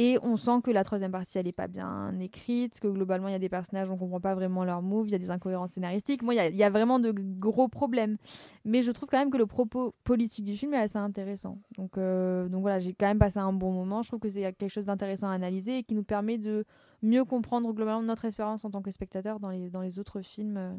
[0.00, 3.32] Et on sent que la troisième partie, elle n'est pas bien écrite, que globalement, il
[3.32, 5.32] y a des personnages, on ne comprend pas vraiment leurs moves, il y a des
[5.32, 6.22] incohérences scénaristiques.
[6.22, 8.16] Moi, il y, a vraiment de gros problèmes.
[8.64, 11.58] Mais je trouve quand même que le propos politique du film est assez intéressant.
[11.76, 14.02] Donc, euh, donc voilà, j'ai quand même passé un bon moment.
[14.02, 16.64] Je trouve que c'est quelque chose d'intéressant à analyser et qui nous permet de
[17.02, 20.58] mieux comprendre globalement notre expérience en tant que spectateur dans les, dans les autres films.
[20.58, 20.72] Euh,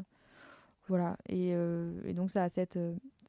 [0.86, 1.18] voilà.
[1.28, 2.78] Et, euh, donc, ça a cette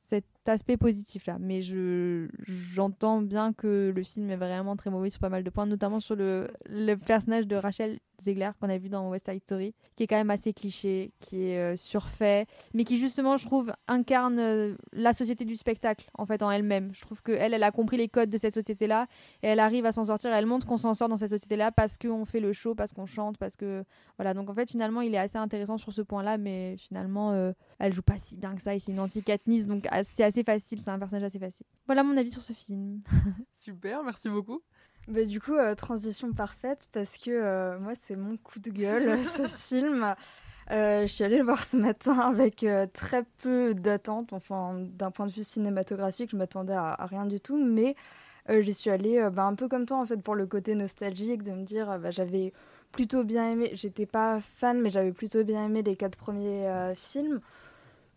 [0.01, 1.38] cet aspect positif là.
[1.39, 5.49] Mais je j'entends bien que le film est vraiment très mauvais sur pas mal de
[5.49, 9.41] points, notamment sur le, le personnage de Rachel Zegler qu'on a vu dans West Side
[9.41, 13.45] Story, qui est quand même assez cliché, qui est euh, surfait, mais qui justement, je
[13.45, 16.91] trouve, incarne euh, la société du spectacle en fait en elle-même.
[16.93, 19.08] Je trouve que elle, elle a compris les codes de cette société-là
[19.43, 20.32] et elle arrive à s'en sortir.
[20.32, 23.06] Elle montre qu'on s'en sort dans cette société-là parce qu'on fait le show, parce qu'on
[23.06, 23.84] chante, parce que
[24.17, 24.34] voilà.
[24.34, 27.93] Donc en fait, finalement, il est assez intéressant sur ce point-là, mais finalement, euh, elle
[27.93, 28.75] joue pas si bien que ça.
[28.75, 30.80] Et c'est une anti-Katniss, donc c'est assez facile.
[30.80, 31.65] C'est un personnage assez facile.
[31.86, 33.02] Voilà mon avis sur ce film.
[33.56, 34.62] Super, merci beaucoup.
[35.08, 39.22] Bah, du coup, euh, transition parfaite parce que euh, moi, c'est mon coup de gueule,
[39.24, 40.15] ce film.
[40.70, 44.32] Euh, je suis allée le voir ce matin avec très peu d'attentes.
[44.34, 47.58] Enfin, d'un point de vue cinématographique, je m'attendais à, rien du tout.
[47.58, 47.96] Mais
[48.48, 51.52] j'y suis allée bah, un peu comme toi, en fait, pour le côté nostalgique, de
[51.52, 52.54] me dire, bah, j'avais
[52.91, 53.72] plutôt bien aimé.
[53.74, 57.41] J'étais pas fan, mais j'avais plutôt bien aimé les quatre premiers films.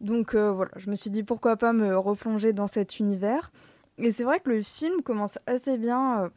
[0.00, 3.52] Donc voilà, je me suis dit pourquoi pas me replonger dans cet univers.
[3.98, 6.30] Et c'est vrai que le film commence assez bien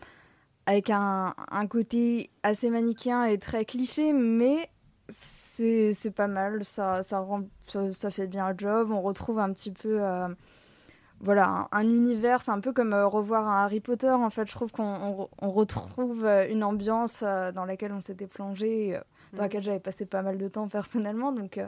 [0.68, 4.70] avec un, un côté assez manichéen et très cliché, mais
[5.10, 9.52] c'est pas mal, ça, ça, rend, ça, ça fait bien le job, on retrouve un
[9.54, 10.02] petit peu...
[10.02, 10.28] euh,
[11.20, 14.46] voilà, un, un univers, c'est un peu comme euh, revoir un Harry Potter, en fait,
[14.46, 18.96] je trouve qu'on on, on retrouve euh, une ambiance euh, dans laquelle on s'était plongé,
[18.96, 19.00] euh,
[19.34, 19.40] dans Mhm.
[19.40, 21.68] laquelle j'avais passé pas mal de temps personnellement, donc euh,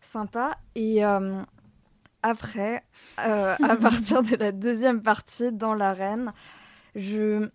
[0.00, 0.52] sympa.
[0.74, 1.42] Et euh,
[2.22, 2.82] après,
[3.20, 6.32] euh, à partir de la deuxième partie dans l'arène,
[6.94, 7.48] je,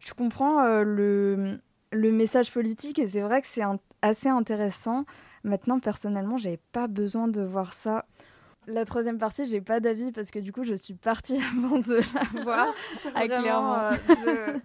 [0.00, 1.58] je comprends euh, le,
[1.92, 3.62] le message politique et c'est vrai que c'est
[4.02, 5.04] assez intéressant.
[5.44, 8.04] Maintenant, personnellement, j'avais pas besoin de voir ça.
[8.68, 12.00] La troisième partie, j'ai pas d'avis parce que du coup, je suis partie avant de
[12.14, 12.74] la voir.
[13.14, 13.90] Ah, clairement.
[14.24, 14.58] je-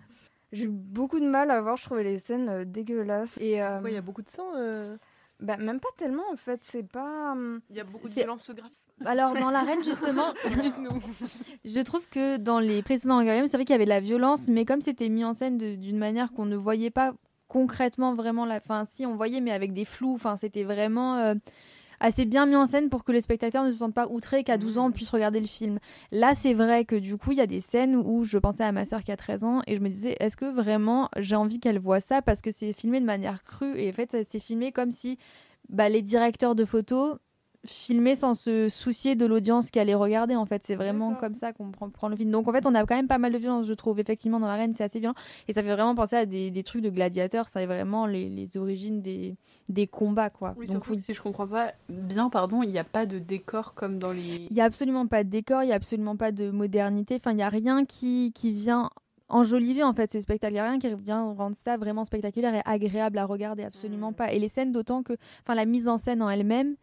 [0.53, 1.77] j'ai eu beaucoup de mal à voir.
[1.77, 3.37] Je trouvais les scènes euh, dégueulasses.
[3.41, 4.47] Et euh, Ouais, il y a beaucoup de sang.
[4.55, 4.95] euh,
[5.39, 6.61] bah, même pas tellement en fait.
[6.63, 7.31] C'est pas.
[7.33, 8.75] hum, Il y a beaucoup de violence graphique.
[9.05, 10.99] Alors dans l'arène justement, Dites-nous.
[11.65, 14.47] je trouve que dans les précédents Games, c'est vrai qu'il y avait de la violence,
[14.47, 17.13] mais comme c'était mis en scène d'une manière qu'on ne voyait pas
[17.47, 21.35] concrètement vraiment la fin, si on voyait mais avec des flous, enfin c'était vraiment euh,
[21.99, 24.57] assez bien mis en scène pour que le spectateur ne se sente pas outré qu'à
[24.57, 25.79] 12 ans on puisse regarder le film.
[26.11, 28.71] Là, c'est vrai que du coup, il y a des scènes où je pensais à
[28.71, 31.59] ma sœur qui a 13 ans et je me disais est-ce que vraiment j'ai envie
[31.59, 32.21] qu'elle voit ça?
[32.21, 35.17] Parce que c'est filmé de manière crue et en fait, c'est filmé comme si
[35.69, 37.17] bah, les directeurs de photos
[37.65, 40.63] filmer sans se soucier de l'audience qui allait regarder en fait.
[40.63, 42.31] C'est vraiment comme ça qu'on prend, prend le film.
[42.31, 43.99] Donc en fait on a quand même pas mal de violence je trouve.
[43.99, 45.15] Effectivement dans l'arène c'est assez violent.
[45.47, 47.49] Et ça fait vraiment penser à des, des trucs de gladiateurs.
[47.49, 49.35] Ça est vraiment les, les origines des,
[49.69, 50.53] des combats quoi.
[50.57, 53.73] Oui, donc oui si je comprends pas bien, pardon, il n'y a pas de décor
[53.73, 54.47] comme dans les.
[54.49, 57.15] il y a absolument pas de décor il y a absolument pas de modernité.
[57.15, 58.89] Enfin il y a rien qui, qui vient
[59.29, 60.53] enjoliver en fait ce spectacle.
[60.53, 63.63] Il y a rien qui vient rendre ça vraiment spectaculaire et agréable à regarder.
[63.63, 64.15] Absolument Mm.
[64.15, 64.31] pas.
[64.31, 66.75] Et les scènes d'autant que enfin la mise en scène en elle-même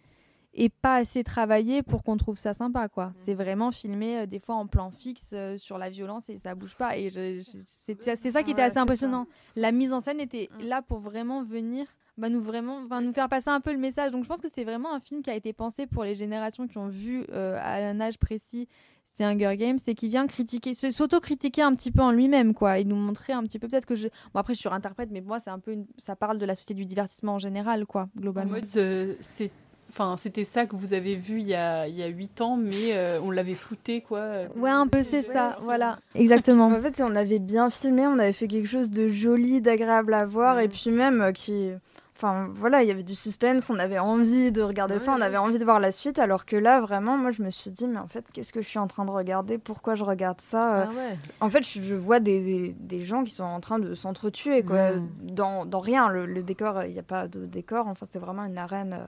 [0.55, 3.13] est pas assez travaillée pour qu'on trouve ça sympa quoi.
[3.15, 6.55] C'est vraiment filmé euh, des fois en plan fixe euh, sur la violence et ça
[6.55, 6.97] bouge pas.
[6.97, 9.27] Et c'est c'est- c'est ça qui était Ouais, assez c'est impressionnant.
[9.57, 10.63] La mise en scène était Mm.
[10.65, 11.87] là pour vraiment venir
[12.17, 14.13] bah, nous vraiment enfin, nous faire passer un peu le message.
[14.13, 16.69] Donc je pense que c'est vraiment un film qui a été pensé pour les générations
[16.69, 18.69] qui ont vu euh, à un âge précis
[19.17, 22.85] c'est Hunger Games et qui vient critiquer s'auto-critiquer un petit peu en lui-même quoi et
[22.85, 23.69] nous montrer un petit peu.
[23.69, 26.39] Peut-être que je bon après je surinterprète mais moi c'est un peu une- ça parle
[26.39, 29.51] de la société du divertissement en général quoi En globalement mode, euh, c'est.
[29.97, 32.57] Enfin, c'était ça que vous avez vu il y a, il y a 8 ans,
[32.57, 34.19] mais euh, on l'avait flouté, quoi.
[34.19, 38.19] euh, ouais un peu c'est ça voilà exactement En fait, on avait bien filmé, on
[38.19, 41.71] avait fait quelque chose de joli, d'agréable à voir, et puis même euh, qui.
[42.17, 45.37] Enfin voilà, il y avait du suspense, on avait envie de regarder ça, on avait
[45.37, 47.99] envie de voir la suite, alors que là, vraiment, moi, je me suis dit, mais
[47.99, 49.59] en fait, qu'est-ce que je suis en train de regarder?
[49.59, 50.75] Pourquoi je regarde ça?
[50.77, 51.19] Euh, Ah ouais.
[51.41, 54.63] En fait, je, je vois des, des, des gens qui sont en train de s'entretuer,
[54.65, 54.91] quoi.
[55.23, 58.45] Dans, dans rien, le, le décor, il n'y a pas de décor, enfin, c'est vraiment
[58.45, 59.07] une arène euh,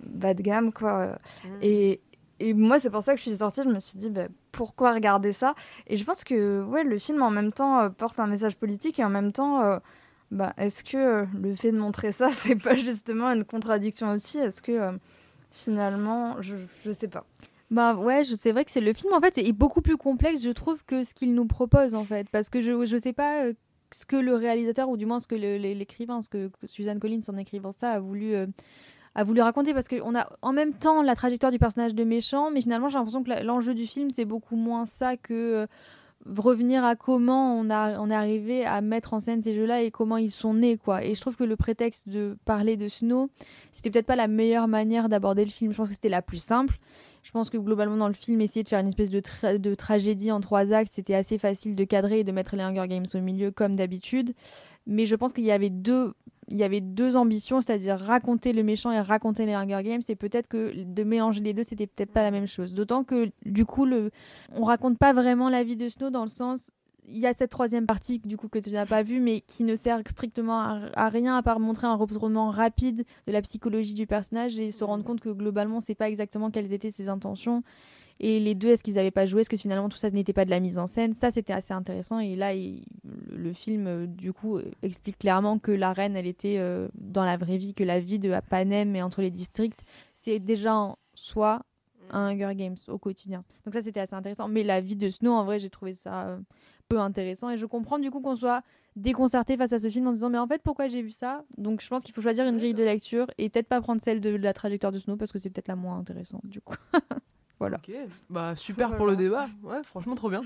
[0.00, 1.18] bas de gamme, quoi.
[1.44, 1.48] Mm.
[1.62, 2.00] Et,
[2.40, 3.62] et moi, c'est pour ça que je suis sortie.
[3.64, 5.54] Je me suis dit, bah, pourquoi regarder ça?
[5.86, 8.98] Et je pense que ouais, le film, en même temps, euh, porte un message politique
[8.98, 9.78] et en même temps, euh,
[10.30, 14.38] bah, est-ce que euh, le fait de montrer ça, c'est pas justement une contradiction aussi?
[14.38, 14.98] Est-ce que
[15.50, 17.24] finalement, je, je sais pas.
[17.70, 20.48] Bah ouais, c'est vrai que c'est le film en fait est beaucoup plus complexe, je
[20.48, 23.44] trouve, que ce qu'il nous propose en fait, parce que je je sais pas
[23.92, 27.20] ce que le réalisateur ou du moins ce que l'écrivain, ce que, que Suzanne Collins
[27.28, 28.34] en écrivant ça a voulu
[29.18, 32.04] euh, a voulu raconter, parce qu'on a en même temps la trajectoire du personnage de
[32.04, 35.66] méchant, mais finalement j'ai l'impression que l'enjeu du film c'est beaucoup moins ça que euh,
[36.26, 39.90] revenir à comment on a on est arrivé à mettre en scène ces jeux-là et
[39.90, 41.04] comment ils sont nés quoi.
[41.04, 43.30] Et je trouve que le prétexte de parler de Snow,
[43.72, 45.72] c'était peut-être pas la meilleure manière d'aborder le film.
[45.72, 46.78] Je pense que c'était la plus simple.
[47.22, 49.20] Je pense que globalement dans le film, essayer de faire une espèce de,
[49.58, 52.86] de tragédie en trois actes, c'était assez facile de cadrer et de mettre les Hunger
[52.88, 54.32] Games au milieu comme d'habitude.
[54.86, 56.14] Mais je pense qu'il y avait deux,
[56.50, 60.02] il y avait deux ambitions, c'est-à-dire raconter le méchant et raconter les Hunger Games.
[60.08, 62.74] Et peut-être que de mélanger les deux, c'était peut-être pas la même chose.
[62.74, 64.10] D'autant que du coup, le,
[64.54, 66.72] on raconte pas vraiment la vie de Snow dans le sens
[67.10, 69.64] il y a cette troisième partie du coup que tu n'as pas vue mais qui
[69.64, 70.60] ne sert strictement
[70.94, 74.84] à, rien à part montrer un retournement rapide de la psychologie du personnage et se
[74.84, 77.62] rendre compte que globalement c'est pas exactement quelles étaient ses intentions
[78.20, 79.40] et les deux est-ce qu'ils n'avaient pas joué?
[79.42, 81.14] Est-ce que finalement tout ça n'était pas de la mise en scène?
[81.14, 82.18] Ça c'était assez intéressant.
[82.18, 82.84] Et là il-
[83.32, 87.24] le film euh, du coup euh, explique clairement que la reine elle était euh, dans
[87.24, 90.98] la vraie vie que la vie de Panem et entre les districts c'est déjà en
[91.14, 91.62] soi
[92.10, 93.44] un Hunger Games au quotidien.
[93.64, 94.48] Donc ça c'était assez intéressant.
[94.48, 96.38] Mais la vie de Snow en vrai j'ai trouvé ça euh,
[96.88, 97.50] peu intéressant.
[97.50, 98.62] Et je comprends du coup qu'on soit
[98.96, 101.44] déconcerté face à ce film en se disant mais en fait pourquoi j'ai vu ça?
[101.56, 104.20] Donc je pense qu'il faut choisir une grille de lecture et peut-être pas prendre celle
[104.20, 106.74] de la trajectoire de Snow parce que c'est peut-être la moins intéressante du coup.
[107.58, 107.80] voilà.
[108.30, 109.48] Bah super pour le débat.
[109.62, 110.42] Ouais, franchement trop bien.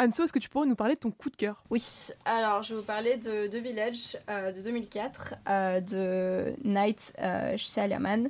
[0.00, 1.62] Anso, est-ce que tu pourrais nous parler de ton coup de cœur?
[1.70, 1.82] Oui,
[2.24, 7.56] alors je vais vous parler de The Village euh, de 2004 euh, de Night euh,
[7.56, 8.24] Shyamalan.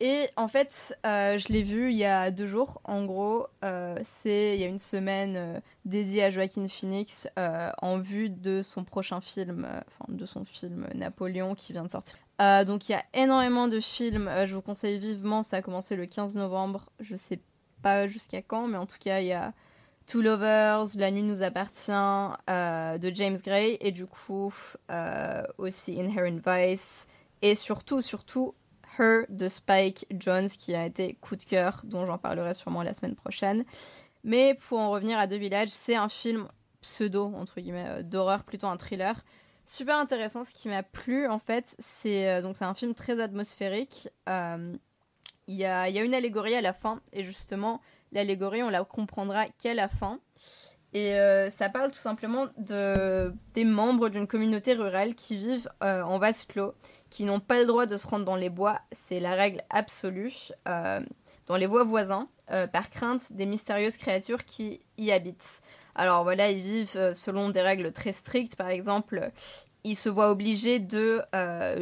[0.00, 2.80] Et en fait, euh, je l'ai vu il y a deux jours.
[2.84, 7.98] En gros, euh, c'est il y a une semaine euh, dédiée à Joaquin Phoenix en
[7.98, 12.18] vue de son prochain film, enfin de son film Napoléon qui vient de sortir.
[12.38, 14.30] Donc il y a énormément de films.
[14.44, 15.42] je vous conseille vivement.
[15.42, 16.86] Ça a commencé le 15 novembre.
[17.00, 17.40] Je sais
[17.82, 19.52] pas jusqu'à quand, mais en tout cas il y a
[20.06, 24.52] Two Lovers, La nuit nous appartient de James Gray et du coup
[25.58, 27.06] aussi Inherent Vice
[27.42, 28.54] et surtout surtout
[28.98, 32.94] her de Spike Jones qui a été coup de cœur, dont j'en parlerai sûrement la
[32.94, 33.64] semaine prochaine.
[34.24, 36.48] Mais pour en revenir à The Village, c'est un film
[36.80, 39.24] pseudo, entre guillemets, euh, d'horreur, plutôt un thriller.
[39.66, 43.20] Super intéressant, ce qui m'a plu en fait, c'est euh, donc c'est un film très
[43.20, 44.08] atmosphérique.
[44.28, 44.74] Euh,
[45.48, 49.74] il y, a, une allégorie à la fin, et justement, l'allégorie, on la comprendra qu'à
[49.74, 50.18] la fin.
[50.92, 51.14] Et
[51.50, 56.74] ça parle tout simplement de, des membres d'une communauté rurale qui vivent en vase clos
[57.10, 60.52] qui n'ont pas le droit de se rendre dans les bois, c'est la règle absolue,
[60.68, 61.00] euh,
[61.46, 65.62] dans les bois voisins, euh, par crainte des mystérieuses créatures qui y habitent.
[65.96, 69.30] Alors voilà, ils vivent euh, selon des règles très strictes, par exemple,
[69.84, 71.22] ils se voient obligés de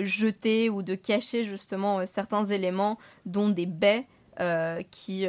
[0.00, 4.06] jeter ou de cacher justement certains éléments, dont des baies
[4.90, 5.26] qui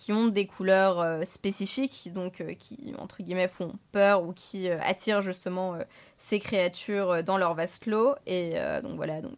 [0.00, 4.70] qui ont des couleurs euh, spécifiques, donc euh, qui, entre guillemets, font peur ou qui
[4.70, 5.76] euh, attirent justement
[6.16, 8.14] ces créatures dans leur vase clos.
[8.26, 9.34] Et donc voilà, donc,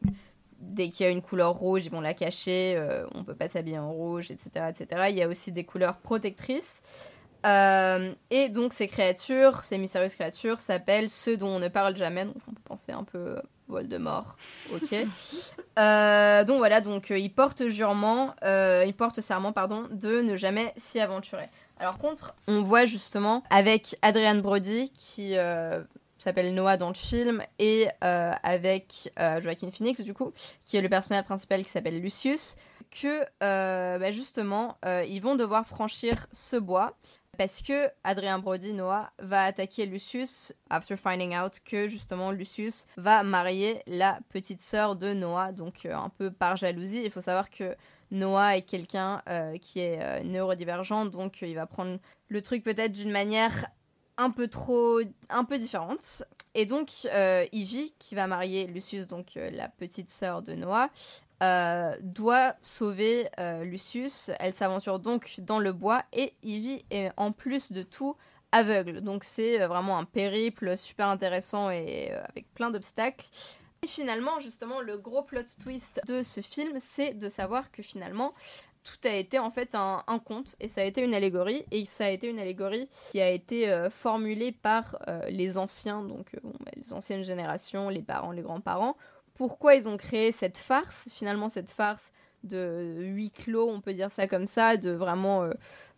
[0.61, 2.81] dès qu'il y a une couleur rouge, ils vont la cacher,
[3.15, 5.07] on peut pas s'habiller en rouge, etc., etc.
[5.11, 6.83] Il y a aussi des couleurs protectrices.
[7.45, 12.25] Et donc ces créatures, ces mystérieuses créatures, s'appellent ceux dont on ne parle jamais.
[12.25, 13.37] Donc on peut penser un peu
[13.73, 14.37] Voldemort.
[14.73, 14.95] Ok.
[15.79, 20.37] Euh, donc voilà, donc euh, il porte jurement, euh, il porte serment pardon, de ne
[20.37, 21.49] jamais s'y aventurer.
[21.79, 25.35] Alors contre, on voit justement avec Adrian Brody qui
[26.19, 30.35] s'appelle Noah dans le film et avec Joaquin Phoenix du coup,
[30.67, 32.57] qui est le personnage principal qui s'appelle Lucius,
[32.91, 34.77] que bah, justement
[35.09, 36.99] ils vont devoir franchir ce bois
[37.39, 43.23] parce que Adrien Brody, Noah, va attaquer Lucius after finding out que justement Lucius va
[43.23, 47.03] marier la petite sœur de Noah, donc euh, un peu par jalousie.
[47.05, 47.75] Il faut savoir que
[48.11, 52.93] Noah est quelqu'un euh, qui est euh, neurodivergent, donc il va prendre le truc peut-être
[52.93, 53.67] d'une manière
[54.19, 56.25] un peu trop, un peu différente.
[56.55, 56.91] Et donc,
[57.53, 60.91] Ivy, qui va marier Lucius, donc la petite sœur de Noah,
[61.43, 64.31] euh, doit sauver euh, Lucius.
[64.39, 68.17] Elle s'aventure donc dans le bois et Ivy est en plus de tout
[68.53, 69.01] aveugle.
[69.01, 73.27] Donc c'est euh, vraiment un périple super intéressant et avec plein d'obstacles.
[73.83, 78.35] Et finalement, justement, le gros plot twist de ce film, c'est de savoir que finalement,
[78.85, 82.05] tout a été en fait un, conte et ça a été une allégorie et ça
[82.05, 87.23] a été une allégorie qui a été formulée par les anciens, donc bah, les anciennes
[87.23, 88.97] générations, les parents, les grands-parents,
[89.43, 92.13] pourquoi ils ont créé cette farce, finalement cette farce
[92.45, 95.53] de huis clos, on peut dire ça comme ça, de vraiment euh,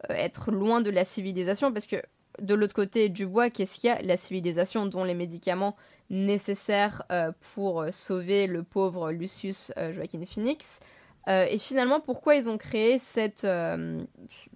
[0.09, 1.97] être loin de la civilisation, parce que
[2.41, 4.01] de l'autre côté du bois, qu'est-ce qu'il y a?
[4.01, 5.77] La civilisation, dont les médicaments
[6.09, 10.81] nécessaires euh, pour sauver le pauvre Lucius euh, Joaquin Phoenix.
[11.29, 13.47] et finalement, pourquoi ils ont créé cette,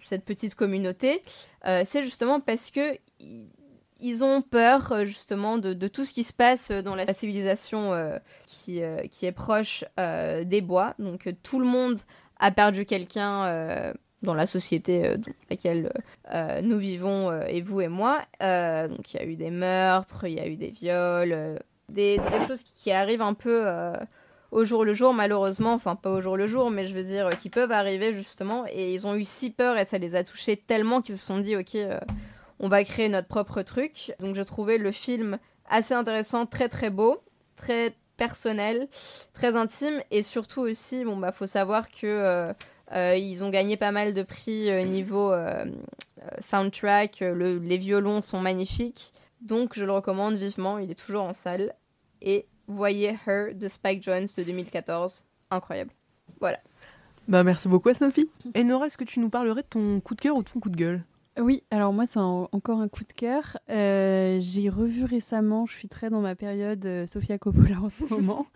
[0.03, 1.20] cette petite communauté?
[1.85, 2.96] C'est justement parce que
[4.01, 8.19] ils ont peur euh, justement de, tout ce qui se passe dans la civilisation euh,
[8.47, 10.95] qui, euh, est proche des bois.
[10.99, 11.99] Donc tout le monde
[12.39, 15.93] a perdu quelqu'un dans la société dans laquelle
[16.63, 18.21] nous vivons, et vous et moi.
[18.41, 21.59] donc il y a eu des meurtres, il y a eu des viols,
[21.89, 23.67] des, choses qui arrivent un peu
[24.53, 25.73] au jour le jour, malheureusement.
[25.73, 28.65] Enfin, pas au jour le jour, mais je veux dire, qui peuvent arriver justement.
[28.71, 31.39] Et ils ont eu si peur et ça les a touchés tellement qu'ils se sont
[31.39, 31.77] dit, ok
[32.61, 34.12] on va créer notre propre truc.
[34.21, 37.23] Donc j'ai trouvé le film assez intéressant, très très beau,
[37.57, 38.88] très personnel,
[39.33, 42.53] très intime et surtout aussi, bon bah faut savoir que euh,
[42.92, 45.33] euh, ils ont gagné pas mal de prix euh, niveau
[46.40, 51.75] soundtrack, les violons sont magnifiques, donc je le recommande vivement, il est toujours en salle
[52.21, 55.92] et voyez Her de Spike Jones de 2014, incroyable.
[56.40, 56.59] Voilà.
[57.29, 58.29] Bah merci beaucoup Sophie.
[58.55, 60.61] Et Nora, est-ce que tu nous parlerais de ton coup de cœur ou de ton
[60.61, 61.05] coup de gueule?
[61.40, 63.59] Oui, alors moi c'est encore un coup de cœur.
[63.70, 68.05] Euh, j'ai revu récemment, je suis très dans ma période euh, Sofia Coppola en ce
[68.11, 68.46] moment,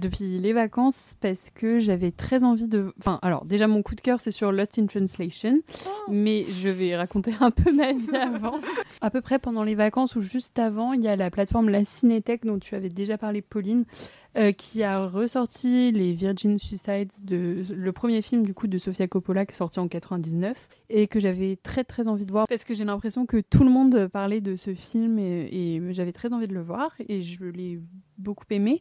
[0.00, 2.92] depuis les vacances, parce que j'avais très envie de...
[2.98, 5.90] Enfin, alors déjà mon coup de cœur c'est sur Lost in Translation, oh.
[6.08, 8.60] mais je vais raconter un peu ma vie avant.
[9.00, 11.84] à peu près pendant les vacances ou juste avant, il y a la plateforme La
[11.84, 13.84] Cinétech dont tu avais déjà parlé Pauline,
[14.36, 19.08] euh, qui a ressorti les Virgin Suicides, de, le premier film du coup de Sofia
[19.08, 22.64] Coppola qui est sorti en 99 et que j'avais très très envie de voir parce
[22.64, 26.48] que j'ai l'impression que tout le monde parlait de ce film et, j'avais très envie
[26.48, 27.80] de le voir et je l'ai
[28.18, 28.80] beaucoup aimé.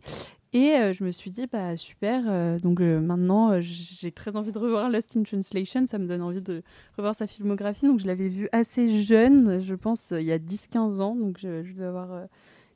[0.52, 5.16] Et je me suis dit, bah super, donc maintenant j'ai très envie de revoir Lost
[5.18, 6.64] in Translation, ça me donne envie de
[6.98, 7.88] revoir sa filmographie.
[7.88, 11.64] Donc je l'avais vu assez jeune, je pense il y a 10-15 ans, donc je,
[11.64, 12.28] je devais avoir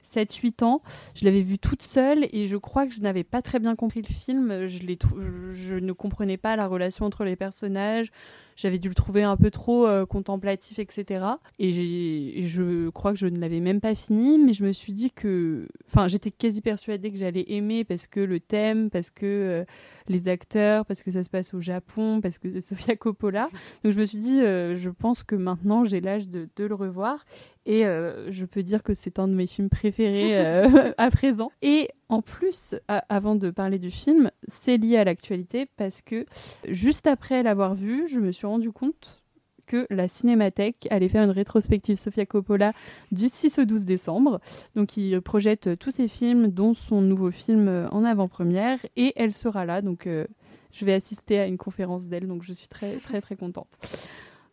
[0.09, 0.81] 7-8 ans.
[1.15, 4.01] Je l'avais vu toute seule et je crois que je n'avais pas très bien compris
[4.01, 4.67] le film.
[4.67, 8.11] Je, ne comprenais pas la relation entre les personnages.
[8.55, 11.25] J'avais dû le trouver un peu trop euh, contemplatif, etc.
[11.59, 15.11] Et, je crois que je ne l'avais même pas fini, mais je me suis dit
[15.11, 15.65] que.
[15.87, 19.65] Enfin, j'étais quasi persuadée que j'allais aimer parce que le thème, parce que euh,
[20.09, 23.49] les acteurs, parce que ça se passe au Japon, parce que c'est Sofia Coppola.
[23.83, 26.75] Donc je me suis dit, euh, je pense que maintenant j'ai l'âge de, de, le
[26.75, 27.25] revoir.
[27.71, 30.36] Et je peux dire que c'est un de mes films préférés
[30.97, 31.51] à présent.
[31.62, 36.25] Et en plus, avant de parler du film, c'est lié à l'actualité parce que
[36.67, 39.21] juste après l'avoir vu, je me suis rendu compte
[39.69, 42.73] que la Cinémathèque allait faire une rétrospective Sofia Coppola
[43.12, 44.41] du 6 au 12 décembre.
[44.75, 49.65] Donc il projette tous ses films, dont son nouveau film en avant-première, et elle sera
[49.65, 49.82] là.
[49.82, 50.25] Donc euh,
[50.71, 53.67] je vais assister à une conférence d'elle, donc je suis très très très contente.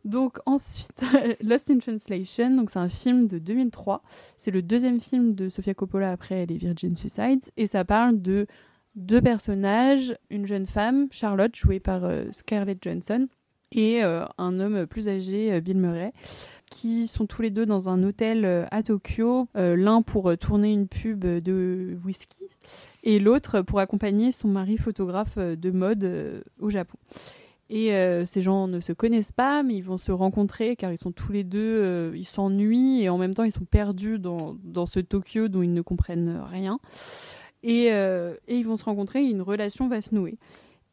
[0.07, 1.05] Donc ensuite,
[1.43, 4.03] Lost in Translation, donc c'est un film de 2003.
[4.39, 8.47] C'est le deuxième film de Sofia Coppola après les Virgin Suicides et ça parle de
[8.95, 13.29] deux personnages, une jeune femme, Charlotte, jouée par euh, Scarlett Johansson,
[13.73, 16.13] et euh, un homme plus âgé, euh, Bill Murray,
[16.71, 21.25] qui sont tous les deux dans un hôtel à Tokyo, l'un pour tourner une pub
[21.25, 22.41] de whisky
[23.05, 26.99] et l'autre pour accompagner son mari photographe de mode au Japon.
[27.69, 30.99] Et euh, ces gens ne se connaissent pas, mais ils vont se rencontrer car ils
[30.99, 34.57] sont tous les deux, euh, ils s'ennuient et en même temps ils sont perdus dans,
[34.63, 36.79] dans, ce Tokyo dont ils ne comprennent rien.
[37.65, 40.39] Et, euh, et, ils vont se rencontrer et une relation va se nouer.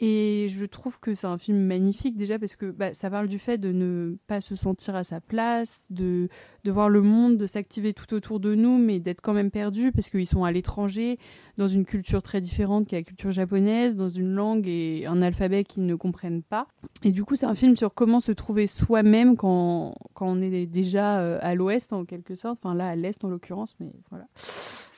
[0.05, 3.39] Et je trouve que c'est un film magnifique déjà parce que bah, ça parle du
[3.39, 6.27] fait de ne pas se sentir à sa place, de,
[6.65, 9.93] de voir le monde de s'activer tout autour de nous, mais d'être quand même perdu
[9.93, 11.17] parce qu'ils sont à l'étranger,
[11.55, 15.21] dans une culture très différente qui est la culture japonaise, dans une langue et un
[15.21, 16.67] alphabet qu'ils ne comprennent pas.
[17.03, 20.65] Et du coup, c'est un film sur comment se trouver soi-même quand, quand on est
[20.65, 24.25] déjà euh, à l'ouest en quelque sorte, enfin là à l'est en l'occurrence, mais voilà.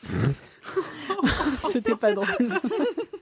[1.69, 2.25] C'était pas drôle.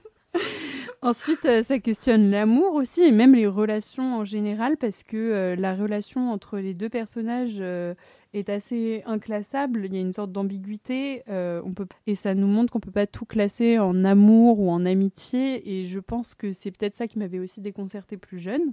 [1.04, 5.54] Ensuite, euh, ça questionne l'amour aussi et même les relations en général parce que euh,
[5.54, 7.92] la relation entre les deux personnages euh,
[8.32, 9.84] est assez inclassable.
[9.84, 11.86] Il y a une sorte d'ambiguïté on peut...
[12.06, 15.78] et ça nous montre qu'on peut pas tout classer en amour ou en amitié.
[15.78, 18.72] Et je pense que c'est peut-être ça qui m'avait aussi déconcerté plus jeune.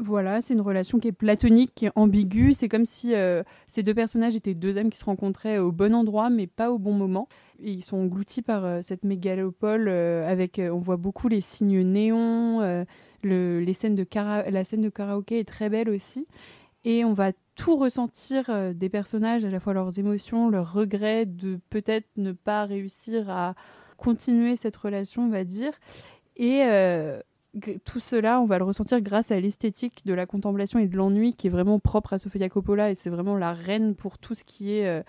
[0.00, 2.52] Voilà, c'est une relation qui est platonique, qui est ambiguë.
[2.52, 3.14] C'est comme si
[3.66, 6.78] ces deux personnages étaient deux âmes qui se rencontraient au bon endroit mais pas au
[6.78, 11.28] bon moment ils sont engloutis par euh, cette mégalopole euh, avec, euh, on voit beaucoup
[11.28, 12.84] les signes néons,
[13.22, 16.26] le, les scènes de la scène de karaoké est très belle aussi.
[16.84, 21.58] Et on va tout ressentir des personnages, à la fois leurs émotions, leurs regrets de
[21.70, 23.54] peut-être ne pas réussir à
[23.96, 25.72] continuer cette relation, on va dire.
[26.36, 26.62] Et
[27.84, 31.34] tout cela, on va le ressentir grâce à l'esthétique de la contemplation et de l'ennui
[31.34, 34.44] qui est vraiment propre à Sofia Coppola et c'est vraiment la reine pour tout ce
[34.44, 35.02] qui est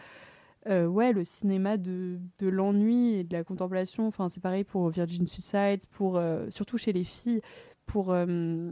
[0.67, 4.07] euh, ouais, le cinéma de, de l'ennui et de la contemplation.
[4.07, 7.41] Enfin, c'est pareil pour Virgin Suicides, pour, euh, surtout chez les filles,
[7.85, 8.71] pour euh,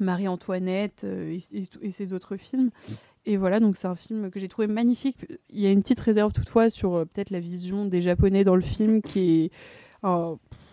[0.00, 1.38] Marie-Antoinette et,
[1.80, 2.70] et, ses autres films.
[3.26, 5.16] Et voilà, donc c'est un film que j'ai trouvé magnifique.
[5.50, 8.62] Il y a une petite réserve toutefois sur peut-être la vision des Japonais dans le
[8.62, 9.50] film qui est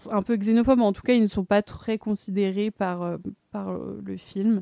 [0.10, 3.18] un peu xénophobe, en tout cas, ils ne sont pas très considérés par, euh,
[3.52, 4.62] par euh, le film.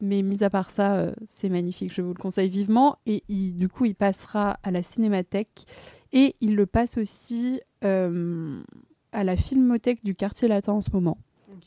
[0.00, 2.98] Mais mis à part ça, euh, c'est magnifique, je vous le conseille vivement.
[3.06, 5.66] Et du coup, il passera à la cinémathèque
[6.12, 11.18] et il le passe aussi à la filmothèque du quartier latin en ce moment.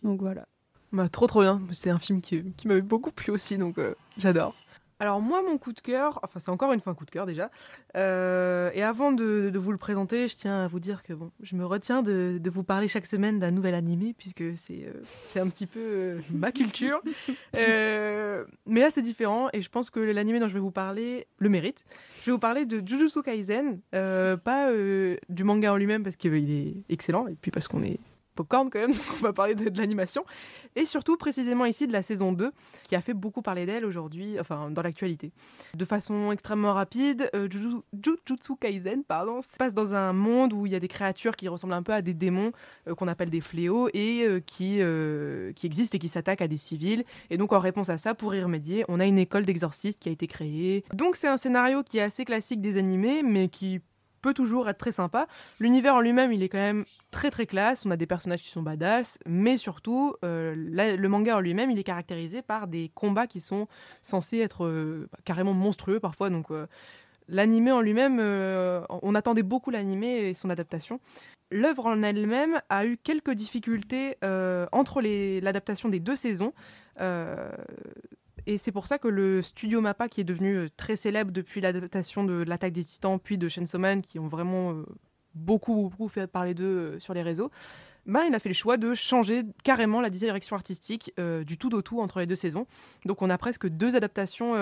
[0.03, 0.47] Donc voilà.
[0.91, 3.79] Bah, trop trop bien, c'est un film qui, qui m'avait beaucoup plu aussi, donc
[4.17, 4.55] j'adore.
[5.01, 7.25] Alors moi, mon coup de cœur, enfin c'est encore une fois un coup de cœur
[7.25, 7.49] déjà.
[7.97, 11.55] Euh, et avant de, vous le présenter, je tiens à vous dire que bon, je
[11.55, 15.65] me retiens de, vous parler chaque semaine d'un nouvel animé puisque c'est euh, un petit
[15.65, 17.01] peu euh, ma culture.
[17.55, 21.49] mais là c'est différent et je pense que l'animé dont je vais vous parler le
[21.49, 21.83] mérite.
[22.21, 24.71] Je vais vous parler de Jujutsu Kaisen, pas
[25.29, 27.99] du manga en lui-même parce qu'il est excellent et puis parce qu'on est
[28.35, 30.23] popcorn quand même, on va parler de, l'animation.
[30.75, 32.51] Et surtout, précisément ici, de la saison 2,
[32.83, 35.31] qui a fait beaucoup parler d'elle aujourd'hui, enfin dans l'actualité.
[35.73, 40.71] De façon extrêmement rapide, euh, Jujutsu Kaisen pardon, se passe dans un monde où il
[40.71, 42.51] y a des créatures qui ressemblent un peu à des démons,
[42.87, 44.81] euh, qu'on appelle des fléaux, et euh, qui,
[45.55, 47.03] qui existent et qui s'attaquent à des civils.
[47.29, 50.09] Et donc en réponse à ça, pour y remédier, on a une école d'exorcistes qui
[50.09, 50.83] a été créée.
[50.93, 53.81] Donc c'est un scénario qui est assez classique des animés, mais qui
[54.21, 55.27] peut toujours être très sympa.
[55.59, 57.85] L'univers en lui-même, il est quand même très très classe.
[57.85, 61.79] On a des personnages qui sont badass, mais surtout, euh, le manga en lui-même, il
[61.79, 63.67] est caractérisé par des combats qui sont
[64.01, 66.29] censés être euh, carrément monstrueux parfois.
[66.29, 66.67] Donc, euh,
[67.27, 68.19] L'animé en lui-même,
[68.89, 70.99] on attendait beaucoup l'animé et son adaptation.
[71.49, 74.17] L'œuvre en elle-même a eu quelques difficultés
[74.73, 76.51] entre l'adaptation des deux saisons.
[78.47, 81.61] Et c'est pour ça que le studio Mappa, qui est devenu euh, très célèbre depuis
[81.61, 84.85] l'adaptation de L'attaque des titans, puis de Chainsaw qui ont vraiment euh,
[85.35, 87.51] beaucoup, beaucoup fait parler d'eux euh, sur les réseaux,
[88.07, 91.13] bah, il a fait le choix de changer carrément la direction artistique
[91.45, 92.65] du tout au tout entre les deux saisons.
[93.05, 94.55] Donc on a presque deux adaptations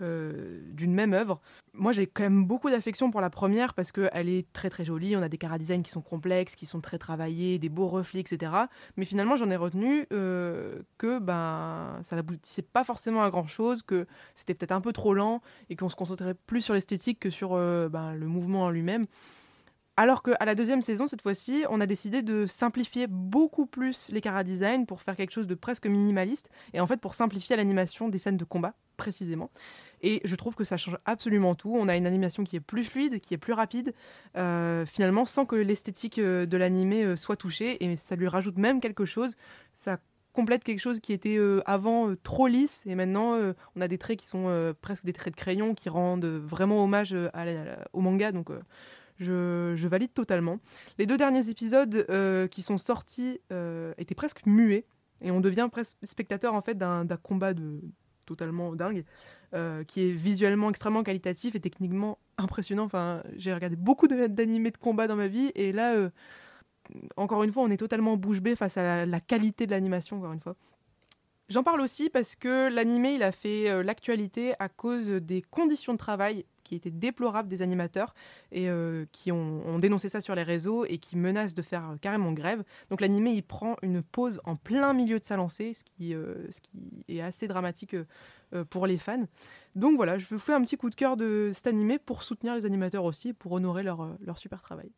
[0.00, 1.40] d'une même œuvre.
[1.72, 5.16] Moi, j'ai quand même beaucoup d'affection pour la première parce qu'elle est très très jolie.
[5.16, 8.20] On a des cara design qui sont complexes, qui sont très travaillés, des beaux reflets,
[8.20, 8.52] etc.
[8.96, 13.82] Mais finalement, j'en ai retenu euh, que ben, ça n'aboutissait pas forcément à grand chose,
[13.82, 17.30] que c'était peut-être un peu trop lent et qu'on se concentrait plus sur l'esthétique que
[17.30, 19.06] sur euh, ben, le mouvement en lui-même.
[19.96, 24.20] Alors qu'à la deuxième saison, cette fois-ci, on a décidé de simplifier beaucoup plus les
[24.20, 28.08] cara design pour faire quelque chose de presque minimaliste et en fait pour simplifier l'animation
[28.08, 29.50] des scènes de combat précisément.
[30.06, 31.74] Et je trouve que ça change absolument tout.
[31.74, 33.94] On a une animation qui est plus fluide, qui est plus rapide,
[34.36, 37.82] euh, finalement, sans que l'esthétique euh, de l'animé euh, soit touchée.
[37.82, 39.34] Et ça lui rajoute même quelque chose.
[39.72, 39.98] Ça
[40.34, 42.82] complète quelque chose qui était avant trop lisse.
[42.86, 43.38] Et maintenant,
[43.76, 47.16] on a des traits qui sont presque des traits de crayon qui rendent vraiment hommage
[47.92, 48.32] au manga.
[48.32, 48.50] Donc.
[49.20, 50.58] Je, je, valide totalement.
[50.98, 52.04] Les deux derniers épisodes
[52.50, 53.38] qui sont sortis
[53.96, 54.86] étaient presque muets
[55.20, 57.80] et on devient presque spectateur en fait d'un combat de,
[58.24, 59.04] totalement dingue,
[59.54, 62.84] euh, qui est visuellement extrêmement qualitatif et techniquement impressionnant.
[62.84, 66.10] Enfin, j'ai regardé beaucoup d'animés de, combat dans ma vie et là, euh,
[67.16, 70.32] encore une fois, on est totalement bouche bée face à la qualité de l'animation, encore
[70.32, 70.56] une fois.
[71.48, 75.92] J'en parle aussi parce que l'animé, il a fait euh, l'actualité à cause des conditions
[75.92, 78.14] de travail qui étaient déplorables des animateurs
[78.50, 81.96] et euh, qui ont, dénoncé ça sur les réseaux et qui menacent de faire euh,
[81.96, 82.64] carrément grève.
[82.90, 86.14] Donc l'animé, il prend une pause en plein milieu de sa lancée, ce qui,
[86.62, 87.96] qui est assez dramatique
[88.70, 89.26] pour les fans.
[89.74, 92.54] Donc voilà, je vous fais un petit coup de cœur de cet animé pour soutenir
[92.54, 94.90] les animateurs aussi, pour honorer leur, leur super travail.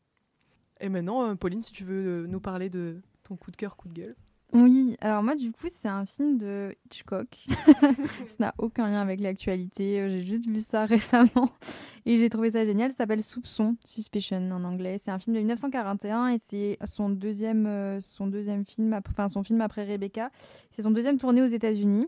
[0.81, 3.95] Et maintenant, Pauline, si tu veux nous parler de ton coup de cœur, coup de
[3.95, 4.17] gueule.
[4.53, 7.47] Oui, alors moi du coup c'est un film de Hitchcock.
[8.27, 10.09] ça n'a aucun lien avec l'actualité.
[10.09, 11.51] J'ai juste vu ça récemment
[12.07, 12.91] et j'ai trouvé ça génial.
[12.91, 15.01] Ça s'appelle Soupçon, Suspicion en anglais.
[15.05, 19.43] C'est un film de 1941 et c'est son deuxième, euh, son deuxième film, enfin son
[19.43, 20.31] film après Rebecca.
[20.71, 22.07] C'est son deuxième tournée aux États-Unis.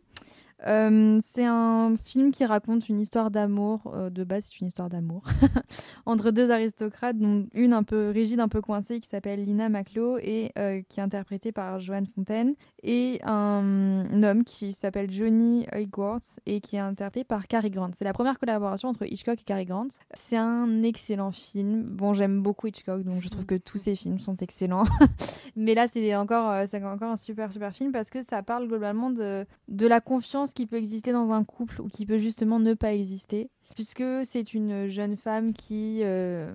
[0.67, 4.89] Euh, c'est un film qui raconte une histoire d'amour, euh, de base c'est une histoire
[4.89, 5.23] d'amour,
[6.07, 10.19] entre deux aristocrates, dont une un peu rigide, un peu coincée, qui s'appelle Lina Maclo
[10.19, 16.41] et euh, qui est interprétée par Joanne Fontaine, et un, homme qui s'appelle Johnny Hoyworth
[16.47, 17.91] et qui est interprété par Cary Grant.
[17.93, 19.89] C'est la première collaboration entre Hitchcock et Cary Grant.
[20.13, 21.85] C'est un excellent film.
[21.85, 24.85] Bon, j'aime beaucoup Hitchcock, donc je trouve que tous ses films sont excellents.
[25.57, 29.11] Mais là, c'est encore, c'est encore un super, super film parce que ça parle globalement
[29.11, 32.75] de, de la confiance qui peut exister dans un couple ou qui peut justement ne
[32.75, 33.51] pas exister.
[33.75, 36.53] Puisque c'est une jeune femme qui, euh,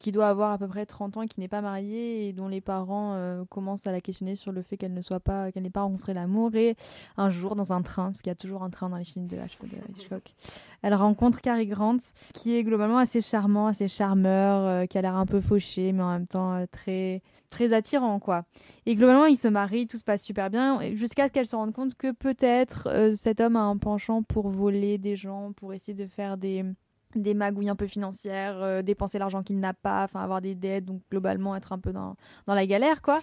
[0.00, 2.60] qui doit avoir à peu près 30 ans qui n'est pas mariée et dont les
[2.60, 5.70] parents euh, commencent à la questionner sur le fait qu'elle ne soit pas, qu'elle n'ait
[5.70, 6.54] pas rencontré l'amour.
[6.54, 6.76] Et
[7.16, 9.28] un jour, dans un train, parce qu'il y a toujours un train dans les films
[9.28, 10.34] de Hitchcock,
[10.82, 11.98] elle rencontre Cary Grant,
[12.34, 16.02] qui est globalement assez charmant, assez charmeur, euh, qui a l'air un peu fauché, mais
[16.02, 18.44] en même temps très très attirant quoi.
[18.86, 21.72] Et globalement, ils se marient, tout se passe super bien jusqu'à ce qu'elle se rende
[21.72, 25.94] compte que peut-être euh, cet homme a un penchant pour voler des gens, pour essayer
[25.94, 26.64] de faire des
[27.16, 30.84] des magouilles un peu financières, euh, dépenser l'argent qu'il n'a pas, enfin avoir des dettes,
[30.84, 33.20] donc globalement être un peu dans, dans la galère quoi.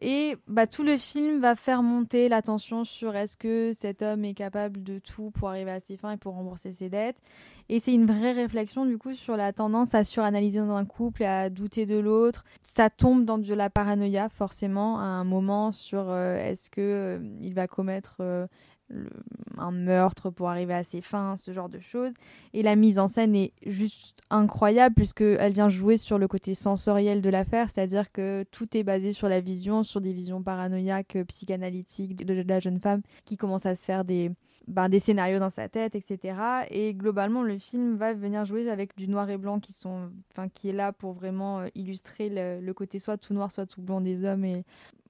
[0.00, 4.24] Et bah tout le film va faire monter la tension sur est-ce que cet homme
[4.24, 7.20] est capable de tout pour arriver à ses fins et pour rembourser ses dettes.
[7.68, 11.22] Et c'est une vraie réflexion du coup sur la tendance à suranalyser dans un couple
[11.22, 12.44] et à douter de l'autre.
[12.62, 17.18] Ça tombe dans de la paranoïa forcément à un moment sur euh, est-ce que euh,
[17.40, 18.16] il va commettre
[19.58, 22.12] un meurtre pour arriver à ses fins, ce genre de choses.
[22.54, 27.20] Et la mise en scène est juste incroyable puisqu'elle vient jouer sur le côté sensoriel
[27.20, 32.16] de l'affaire, c'est-à-dire que tout est basé sur la vision, sur des visions paranoïaques, psychanalytiques
[32.16, 34.30] de la jeune femme qui commence à se faire des,
[34.68, 36.36] ben, des scénarios dans sa tête, etc.
[36.70, 40.10] Et globalement, le film va venir jouer avec du noir et blanc qui, sont,
[40.54, 43.80] qui est là pour vraiment euh, illustrer le, le, côté soit tout noir, soit tout
[43.80, 44.64] blanc des hommes et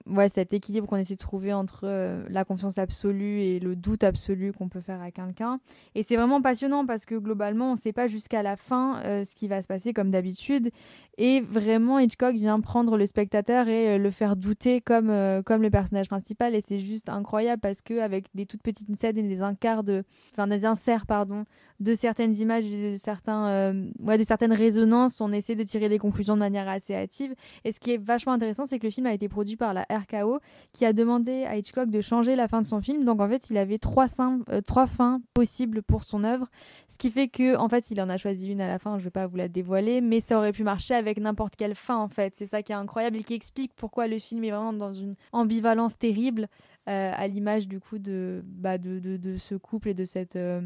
[0.08, 4.04] ouais, cet équilibre qu'on essaie de trouver entre euh, la confiance absolue et le doute
[4.04, 5.60] absolu qu'on peut faire à quelqu'un.
[5.94, 9.24] Et c'est vraiment passionnant parce que globalement, on ne sait pas jusqu'à la fin euh,
[9.24, 10.70] ce qui va se passer comme d'habitude.
[11.18, 15.12] Et vraiment, Hitchcock vient prendre le spectateur et euh, le faire douter comme,
[15.44, 16.54] comme le personnage principal.
[16.54, 20.46] Et c'est juste incroyable parce qu'avec des toutes petites scènes et des incarts de, enfin
[20.46, 21.44] des inserts pardon,
[21.80, 25.98] de certaines images et de, certains, ouais, de certaines résonances, on essaie de tirer des
[25.98, 27.34] conclusions de manière assez hâtive.
[27.64, 29.86] Et ce qui est vachement intéressant, c'est que le film a été produit par la
[29.98, 30.40] RKO
[30.72, 33.04] qui a demandé à Hitchcock de changer la fin de son film.
[33.04, 36.48] Donc en fait, il avait trois, euh, trois fins possibles pour son œuvre,
[36.88, 38.92] ce qui fait que en fait, il en a choisi une à la fin.
[38.92, 41.74] Je ne vais pas vous la dévoiler, mais ça aurait pu marcher avec n'importe quelle
[41.74, 42.34] fin en fait.
[42.36, 45.14] C'est ça qui est incroyable et qui explique pourquoi le film est vraiment dans une
[45.32, 46.48] ambivalence terrible.
[46.88, 50.62] Euh, à l'image du coup de, bah, de, de, ce couple et de cette, euh,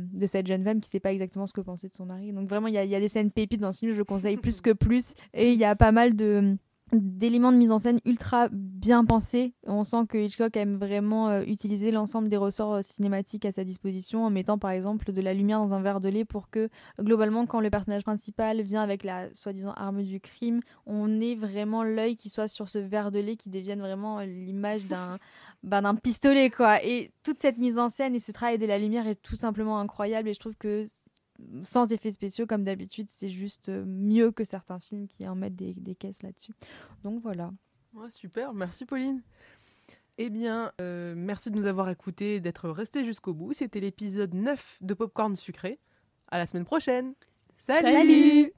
[0.46, 2.32] jeune femme qui sait pas exactement ce que pensait de son mari.
[2.32, 4.36] Donc vraiment, il y a, y a, des scènes pépites dans ce film, je conseille
[4.36, 5.14] plus que plus.
[5.34, 6.56] Et il y a pas mal de
[6.92, 9.54] d'éléments de mise en scène ultra bien pensés.
[9.66, 13.64] On sent que Hitchcock aime vraiment euh, utiliser l'ensemble des ressorts euh, cinématiques à sa
[13.64, 16.68] disposition en mettant par exemple de la lumière dans un verre de lait pour que
[17.00, 21.82] globalement quand le personnage principal vient avec la soi-disant arme du crime, on ait vraiment
[21.82, 25.18] l'œil qui soit sur ce verre de lait qui devienne vraiment euh, l'image d'un
[25.62, 26.84] bah, d'un pistolet quoi.
[26.84, 29.78] Et toute cette mise en scène et ce travail de la lumière est tout simplement
[29.78, 30.84] incroyable et je trouve que
[31.62, 35.56] sans effets spéciaux comme d'habitude, c'est juste euh, mieux que certains films qui en mettent
[35.56, 36.52] des, caisses là-dessus.
[37.04, 37.52] Donc voilà.
[38.08, 39.22] super, merci Pauline.
[40.18, 43.52] Eh bien, euh, merci de nous avoir écoutés, d'être restés jusqu'au bout.
[43.52, 45.78] C'était l'épisode 9 de Popcorn Sucré.
[46.28, 47.14] À la semaine prochaine.
[47.54, 48.52] Salut